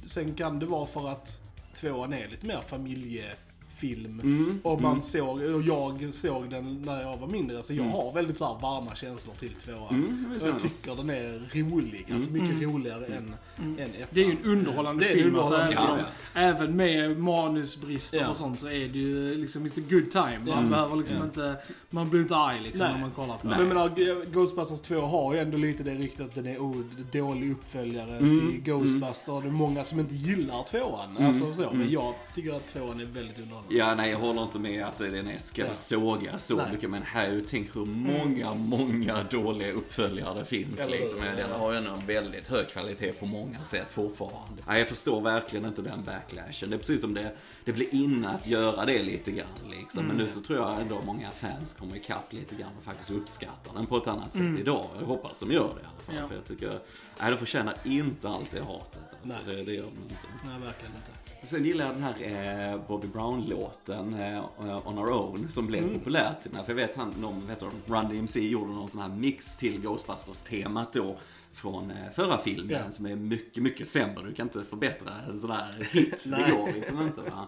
sen 0.05 0.35
kan 0.35 0.59
det 0.59 0.67
vara 0.67 0.87
för 0.87 1.09
att 1.09 1.41
tvåan 1.75 2.13
är 2.13 2.29
lite 2.29 2.47
mer 2.47 2.61
familje 2.61 3.35
familjefilm. 3.83 4.21
Mm, 4.21 4.61
Och 4.63 4.83
man 4.83 5.03
såg, 5.03 5.41
och 5.43 5.63
jag 5.63 6.15
såg 6.15 6.51
den 6.51 6.83
när 6.83 7.01
jag 7.03 7.17
var 7.17 7.29
mindre, 7.29 7.63
så 7.63 7.75
jag 7.75 7.85
har 7.85 8.13
väldigt 8.13 8.39
så 8.39 8.45
här 8.47 8.61
varma 8.61 8.95
känslor 8.95 9.35
till 9.35 9.51
tvåan. 9.55 9.89
Mm, 9.95 10.33
och 10.37 10.43
så 10.43 10.49
jag 10.49 10.61
tycker 10.61 10.95
den 10.97 11.11
är 11.11 11.41
rolig, 11.71 12.07
alltså 12.13 12.31
mycket 12.31 12.63
roligare 12.63 13.07
än, 13.07 13.35
än 13.59 13.79
ettan. 13.79 14.07
Det 14.11 14.21
är 14.21 14.25
ju 14.25 14.31
en 14.31 14.45
underhållande 14.45 15.07
en 15.07 15.13
film. 15.13 15.37
Alltså, 15.39 15.55
underhållande 15.55 16.05
även, 16.35 16.57
film. 16.57 16.71
även 16.71 16.77
med 16.77 17.19
manusbrister 17.21 18.21
Ja. 18.21 18.29
och 18.29 18.37
sånt 18.37 18.61
så 18.61 18.67
är 18.67 18.89
det 18.89 18.99
ju 18.99 19.35
liksom, 19.35 19.67
it's 19.67 19.81
a 19.81 19.85
good 19.91 20.11
time. 20.11 20.55
Man 20.57 20.71
behöver 20.71 20.97
liksom 20.97 21.25
inte, 21.25 21.57
man 21.91 22.11
blir 22.11 22.21
inte 22.21 22.37
arg 22.37 22.61
liksom 22.63 22.79
Nej. 22.81 22.93
när 22.93 23.01
man 23.01 23.11
kollar 23.11 23.37
på 23.39 23.47
Men 23.47 23.59
det. 23.59 23.65
jag 23.65 23.69
menar, 23.69 24.25
Ghostbusters 24.33 24.81
2 24.81 25.01
har 25.01 25.35
ju 25.35 25.41
ändå 25.41 25.57
lite 25.57 25.83
det 25.83 25.95
ryktet 25.95 26.27
att 26.27 26.35
den 26.35 26.47
är 26.47 26.59
oh, 26.59 26.77
dålig 27.13 27.51
uppföljare 27.53 28.17
Mm, 28.17 28.41
till 28.51 28.61
Ghostbusters. 28.63 29.43
Det 29.43 29.49
är 29.49 29.51
många 29.53 29.85
som 29.85 30.01
inte 30.01 30.15
gillar 30.15 30.63
tvåan. 30.63 31.17
Alltså 31.19 31.55
så. 31.55 31.71
Men 31.73 31.91
jag 31.91 32.15
tycker 32.35 32.53
att 32.57 32.67
tvåan 32.73 33.01
är 33.01 33.05
väldigt 33.05 33.39
underhållande. 33.39 33.72
Ja, 33.75 33.95
nej 33.95 34.11
jag 34.11 34.19
håller 34.19 34.43
inte 34.43 34.59
med 34.59 34.85
att 34.87 34.99
den 34.99 35.27
är 35.29 35.39
ska 35.39 35.67
Ja. 35.67 35.75
såga 35.75 36.39
så 36.39 36.57
Nej. 36.57 36.73
mycket. 36.73 36.91
Men 36.91 37.03
här, 37.03 37.43
tänk 37.49 37.77
hur 37.77 37.85
många, 37.87 38.55
många 38.55 39.23
dåliga 39.31 39.73
uppföljare 39.73 40.39
det 40.39 40.45
finns. 40.45 40.81
Eller? 40.81 40.99
Liksom. 40.99 41.21
Den 41.37 41.51
har 41.51 41.73
ju 41.73 41.79
en 41.79 42.07
väldigt 42.07 42.49
hög 42.49 42.69
kvalitet 42.69 43.13
på 43.13 43.27
många 43.27 43.63
sätt 43.65 43.91
fortfarande. 43.91 44.63
Nej, 44.67 44.79
jag 44.79 44.89
förstår 44.89 45.21
verkligen 45.21 45.65
inte 45.67 45.83
den 45.83 46.05
backlashen. 46.05 46.71
Det 46.71 46.77
är 46.77 46.79
precis 46.79 47.01
som 47.01 47.15
det, 47.15 47.37
det 47.65 47.73
blir 47.73 47.95
inne 47.95 48.29
att 48.29 48.47
göra 48.47 48.85
det 48.85 49.03
lite 49.03 49.31
grann. 49.33 49.47
Liksom. 49.71 50.05
Men 50.05 50.17
nu 50.17 50.29
så 50.29 50.41
tror 50.41 50.59
jag 50.59 50.81
ändå 50.81 51.03
många 51.07 51.31
fans 51.31 51.75
kommer 51.75 51.97
ikapp 51.97 52.33
lite 52.33 52.55
grann 52.55 52.71
och 52.79 52.85
faktiskt 52.85 53.11
uppskattar 53.11 53.75
den 53.75 53.87
på 53.87 53.97
ett 53.97 54.07
annat 54.07 54.35
sätt 54.35 54.59
idag. 54.59 54.87
Jag 55.01 55.07
hoppas 55.07 55.41
de 55.41 55.53
gör 55.53 55.61
det 55.75 55.81
i 55.81 55.85
alla 55.85 56.01
fall. 56.07 56.15
Ja. 56.17 56.29
För 56.29 56.35
jag 56.35 56.45
tycker, 56.45 56.79
nej 57.21 57.31
de 57.31 57.37
förtjänar 57.37 57.75
inte 57.85 58.29
allt 58.29 58.51
det 58.51 58.61
hatet. 58.63 58.99
Alltså. 59.23 59.39
Nej. 59.47 59.57
Det, 59.57 59.63
det 59.65 59.73
gör 59.75 59.83
de 59.83 60.03
inte. 60.03 60.17
Nej, 60.45 60.61
verkligen 60.61 60.93
inte. 60.97 61.11
Sen 61.43 61.65
gillar 61.65 61.85
jag 61.87 61.95
den 61.95 62.03
här 62.03 62.73
eh, 62.73 62.81
Bobby 62.89 63.07
Brown-låten, 63.09 64.15
eh, 64.15 64.45
On 64.89 64.99
Our 64.99 65.13
Own, 65.13 65.51
som 65.51 65.67
blev 65.67 65.99
populär 65.99 66.35
till 66.43 66.51
mig. 66.53 66.65
För 66.65 66.73
jag 66.73 66.77
vet 66.77 66.97
han, 66.97 67.15
någon, 67.21 67.47
vet 67.47 67.61
du, 67.61 67.67
Run 67.95 68.09
DMC 68.09 68.41
gjorde 68.41 68.73
någon 68.73 68.89
sån 68.89 69.01
här 69.03 69.09
mix 69.09 69.57
till 69.57 69.81
Ghostbusters-temat 69.81 70.93
då. 70.93 71.17
Från 71.55 71.91
eh, 71.91 72.11
förra 72.15 72.39
filmen 72.39 72.71
Ja. 72.85 72.91
som 72.91 73.07
är 73.07 73.17
mycket, 73.17 73.63
mycket 73.63 73.87
sämre. 73.87 74.25
Du 74.25 74.35
kan 74.35 74.47
inte 74.47 74.65
förbättra 74.65 75.11
en 75.29 75.39
sån 75.41 75.51
här 75.51 75.89
hit. 75.93 76.25
det 76.31 76.51
går 76.51 76.73
liksom 76.73 77.03
inte 77.03 77.21
va. 77.21 77.47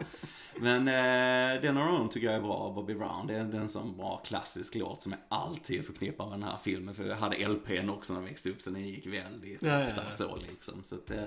Men 0.57 0.89
eh, 0.89 1.63
den 1.63 1.77
On 1.77 1.83
Our 1.83 2.01
Own 2.01 2.09
tycker 2.09 2.27
jag 2.27 2.37
är 2.37 2.41
bra 2.41 2.53
av 2.55 2.75
Bobby 2.75 2.95
Brown. 2.95 3.27
Det 3.27 3.35
är, 3.35 3.45
det 3.45 3.57
är 3.57 3.61
en 3.61 3.69
sån 3.69 3.97
bra 3.97 4.23
klassisk 4.27 4.75
låt 4.75 5.03
som 5.03 5.13
jag 5.13 5.21
alltid 5.29 5.87
förknippar 5.87 6.25
med 6.31 6.41
den 6.41 6.49
här 6.49 6.57
filmen. 6.63 6.95
För 6.95 7.05
jag 7.05 7.17
hade 7.17 7.49
LPn 7.49 7.89
också 7.91 8.13
när 8.13 8.21
jag 8.21 8.29
växte 8.29 8.51
upp 8.51 8.61
så 8.63 8.71
den 8.71 8.89
gick 8.89 9.07
väldigt 9.07 9.63
Ja, 9.63 9.79
ja, 9.81 9.87
ofta 9.87 10.05
ja. 10.05 10.11
så 10.11 10.37
liksom. 10.37 10.83
Så 10.83 10.95
att, 10.95 11.11
eh, 11.11 11.25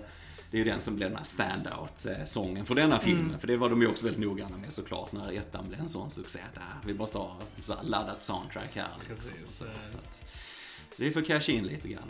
det 0.52 0.58
är 0.58 0.60
ju 0.60 0.66
den 0.72 0.82
som 0.82 0.96
blev 0.96 1.10
den 1.10 1.18
här 1.18 1.26
standout-sången 1.26 2.66
för 2.66 2.76
denna 2.76 3.00
filmen. 3.00 3.40
För 3.40 3.48
det 3.48 3.58
var 3.58 3.70
de 3.70 3.82
ju 3.82 3.88
också 3.88 4.06
väldigt 4.06 4.24
noggranna 4.24 4.58
med 4.58 4.74
såklart 4.74 5.12
när 5.12 5.32
ettan 5.32 5.68
blev 5.68 5.80
en 5.80 5.90
sån 5.90 6.12
succé. 6.12 6.40
Att, 6.52 6.58
äh, 6.58 6.64
vi 6.86 6.94
måste 6.94 7.18
ha 7.18 7.38
så 7.64 7.76
laddat 7.84 8.24
soundtrack 8.24 8.76
här. 8.76 8.88
Liksom. 9.00 9.16
Precis. 9.16 9.58
Så, 9.58 9.64
så, 9.64 9.98
att, 9.98 10.24
så 10.96 11.04
det 11.04 11.12
får 11.12 11.22
casha 11.22 11.52
in 11.52 11.64
lite 11.64 11.88
grann. 11.88 12.04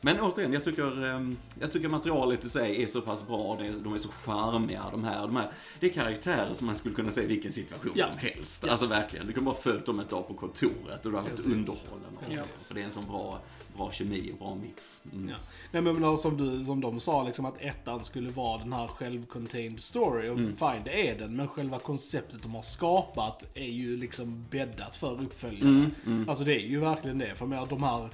Men 0.00 0.20
återigen, 0.20 0.52
jag 0.52 0.64
tycker, 0.64 1.04
ehm, 1.04 1.36
jag 1.60 1.72
tycker 1.72 1.88
materialet 1.88 2.44
i 2.44 2.48
sig 2.48 2.82
är 2.82 2.86
så 2.86 3.00
pass 3.00 3.26
bra. 3.26 3.58
De 3.84 3.94
är 3.94 3.98
så 3.98 4.08
charmiga 4.08 4.84
de 4.90 5.04
här. 5.04 5.20
De 5.22 5.36
här 5.36 5.48
det 5.80 5.86
är 5.86 5.90
karaktärer 5.92 6.54
som 6.54 6.66
man 6.66 6.74
skulle 6.74 6.94
kunna 6.94 7.10
se 7.10 7.22
i 7.22 7.26
vilken 7.26 7.52
situation 7.52 7.92
Ja. 7.94 8.06
som 8.06 8.18
helst. 8.18 8.64
Alltså 8.64 8.86
verkligen. 8.86 9.26
Du 9.26 9.32
kan 9.32 9.44
bara 9.44 9.54
följt 9.54 9.86
dem 9.86 10.00
ett 10.00 10.10
dag 10.10 10.28
på 10.28 10.34
kontoret 10.34 11.06
och 11.06 11.10
du 11.10 11.16
har 11.16 11.22
varit 11.22 11.44
underhållen. 11.46 12.18
Ja. 12.30 12.42
För 12.58 12.74
det 12.74 12.80
är 12.80 12.84
en 12.84 12.90
sån 12.90 13.06
bra, 13.06 13.40
bra 13.76 13.92
kemi 13.92 14.32
och 14.32 14.38
bra 14.38 14.54
mix. 14.54 15.02
Mm. 15.12 15.28
Ja. 15.28 15.36
Nej 15.72 15.82
men 15.82 16.00
men 16.00 16.18
som, 16.18 16.36
du, 16.36 16.64
som 16.64 16.80
de 16.80 17.00
sa, 17.00 17.22
liksom 17.22 17.44
att 17.44 17.60
ettan 17.60 18.04
skulle 18.04 18.30
vara 18.30 18.58
den 18.58 18.72
här 18.72 18.86
självcontained 18.86 19.80
story. 19.80 20.28
Och 20.28 20.36
fine, 20.38 20.82
det 20.84 21.08
är 21.08 21.18
den. 21.18 21.36
Men 21.36 21.48
själva 21.48 21.78
konceptet 21.78 22.42
de 22.42 22.54
har 22.54 22.62
skapat 22.62 23.44
är 23.54 23.64
ju 23.70 23.96
liksom 23.96 24.44
bäddat 24.50 24.96
för 24.96 25.22
uppföljare. 25.22 25.90
Alltså 26.28 26.44
det 26.44 26.54
är 26.54 26.66
ju 26.66 26.80
verkligen 26.80 27.18
det. 27.18 27.34
För 27.34 27.66
de 27.66 27.82
här 27.82 28.08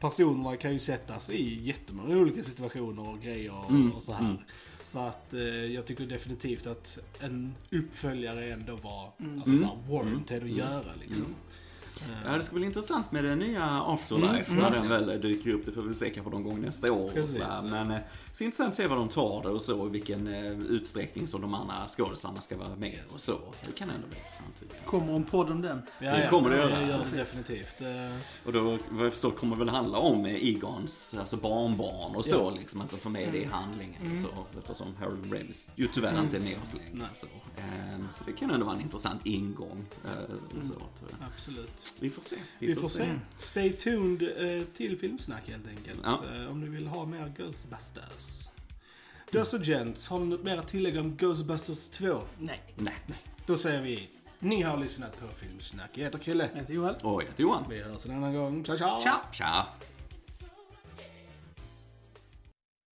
personerna 0.00 0.56
kan 0.56 0.72
ju 0.72 0.78
sättas 0.78 1.30
i 1.30 1.62
jättemånga 1.62 2.16
olika 2.16 2.42
situationer 2.42 3.08
och 3.08 3.20
grejer 3.20 3.52
och, 3.58 3.70
Mm, 3.70 3.92
och 3.92 4.02
så 4.02 4.12
här. 4.12 4.36
Så 4.84 4.98
att 4.98 5.34
eh, 5.34 5.40
jag 5.74 5.86
tycker 5.86 6.06
definitivt 6.06 6.66
att 6.66 6.98
en 7.20 7.54
uppföljare 7.70 8.52
ändå 8.52 8.76
var 8.76 9.04
alltså, 9.36 9.50
Mm. 9.52 9.58
så 9.58 9.64
här, 9.64 9.76
warranted 9.88 10.42
att 10.42 10.48
göra 10.50 10.90
liksom. 11.00 11.26
Ja, 12.26 12.36
det 12.36 12.42
ska 12.42 12.56
bli 12.56 12.66
intressant 12.66 13.12
med 13.12 13.24
den 13.24 13.38
nya 13.38 13.64
Afterlife 13.82 14.50
Mm, 14.52 14.62
när 14.62 14.68
mm. 14.76 14.88
den 14.88 15.06
väl 15.08 15.20
dyker 15.20 15.50
upp. 15.50 15.66
Det 15.66 15.72
får 15.72 15.82
vi 15.82 15.86
väl 15.88 15.96
se 15.96 16.10
kanske 16.10 16.30
någon 16.32 16.42
gång 16.44 16.60
nästa 16.60 16.92
år. 16.92 17.08
Och 17.08 17.14
Precis. 17.14 17.32
sådär. 17.32 17.62
Men 17.70 17.90
eh, 17.90 17.98
så 18.32 18.44
intressant 18.44 18.68
att 18.68 18.74
se 18.74 18.86
vad 18.86 18.98
de 18.98 19.08
tar 19.08 19.42
det 19.42 19.48
och 19.48 19.62
så, 19.62 19.86
i 19.86 19.90
vilken 19.90 20.26
eh, 20.34 20.50
utsträckning 20.60 21.26
som 21.28 21.40
de 21.40 21.54
andra 21.54 21.74
skådisarna 21.88 22.40
ska 22.40 22.56
vara 22.56 22.76
med 22.76 22.98
och 23.14 23.20
så. 23.20 23.38
Det 23.66 23.72
kan 23.72 23.90
ändå 23.90 24.06
bli 24.08 24.16
intressant. 24.18 24.84
Kommer 24.86 25.12
en 25.16 25.24
podd 25.24 25.50
om 25.50 25.62
den? 25.62 25.82
Ja, 25.98 26.16
Det 26.16 26.28
kommer 26.30 26.50
det 26.50 26.56
göra. 26.56 26.80
gör 26.88 27.04
det 27.10 27.16
definitivt. 27.16 27.80
Eh, 27.80 28.16
Och 28.46 28.52
då, 28.52 28.78
vad 28.90 29.06
jag 29.06 29.12
förstår, 29.12 29.30
kommer 29.30 29.56
det 29.56 29.64
väl 29.64 29.68
handla 29.74 29.98
om 29.98 30.24
eh, 30.26 30.48
Egons, 30.48 31.16
alltså 31.20 31.36
barnbarn 31.36 32.16
och 32.16 32.24
så, 32.26 32.36
Ja. 32.36 32.50
liksom 32.50 32.80
att 32.80 32.90
de 32.90 32.96
får 32.96 33.10
med 33.10 33.28
det 33.32 33.38
i 33.38 33.44
handlingen 33.44 33.94
och 34.00 34.04
Mm. 34.06 34.16
så. 34.18 34.28
Eftersom 34.58 34.94
Harold 35.00 35.32
Ramis 35.32 35.66
ju 35.76 35.86
tyvärr 35.88 36.20
inte 36.20 36.36
är 36.36 36.40
med 36.40 36.62
oss 36.62 36.74
längre. 36.74 37.08
Så, 37.14 37.26
Ehm, 37.56 38.08
så 38.12 38.24
det 38.24 38.32
kan 38.32 38.50
ändå 38.50 38.66
vara 38.66 38.76
en 38.76 38.82
intressant 38.82 39.20
ingång. 39.26 39.84
eh, 40.04 40.58
och 40.58 40.64
så. 40.64 40.74
absolut. 41.34 41.83
Vi 42.00 42.10
får 42.10 42.22
se. 42.22 42.36
Vi 42.58 42.74
får 42.74 42.88
se. 42.88 43.18
Stay 43.36 43.72
tuned 43.72 44.22
eh, 44.22 44.64
till 44.64 44.98
filmsnack 44.98 45.48
helt 45.48 45.68
enkelt. 45.68 46.00
Ja. 46.04 46.20
Eh, 46.36 46.50
om 46.50 46.60
ni 46.60 46.68
vill 46.68 46.86
ha 46.86 47.04
mer 47.04 47.32
Ghostbusters. 47.36 48.48
Dörs 49.32 49.54
och 49.54 49.60
gents, 49.64 50.08
har 50.08 50.18
ni 50.18 50.26
något 50.26 50.44
mer 50.44 50.58
att 50.58 50.68
tillägga 50.68 51.00
om 51.00 51.16
Ghostbusters 51.16 51.88
2? 51.88 52.20
Nej. 52.38 52.62
Nej. 52.76 52.94
Då 53.46 53.56
säger 53.56 53.82
vi, 53.82 54.08
ni 54.38 54.62
har 54.62 54.76
lyssnat 54.76 55.20
på 55.20 55.26
Filmsnack. 55.36 55.90
Jag 55.94 56.04
heter 56.04 56.18
Krille. 56.18 56.48
Jag 56.52 56.60
heter 56.60 56.74
Joel. 56.74 56.94
Och 57.02 57.22
jag 57.22 57.26
heter 57.26 57.42
Johan. 57.42 57.64
Vi 57.68 57.82
hörs 57.82 58.06
en 58.06 58.16
annan 58.16 58.34
gång. 58.34 58.64
Ciao, 58.64 58.76
ciao! 58.76 59.02
Ciao! 59.02 59.18
Tja! 59.32 59.66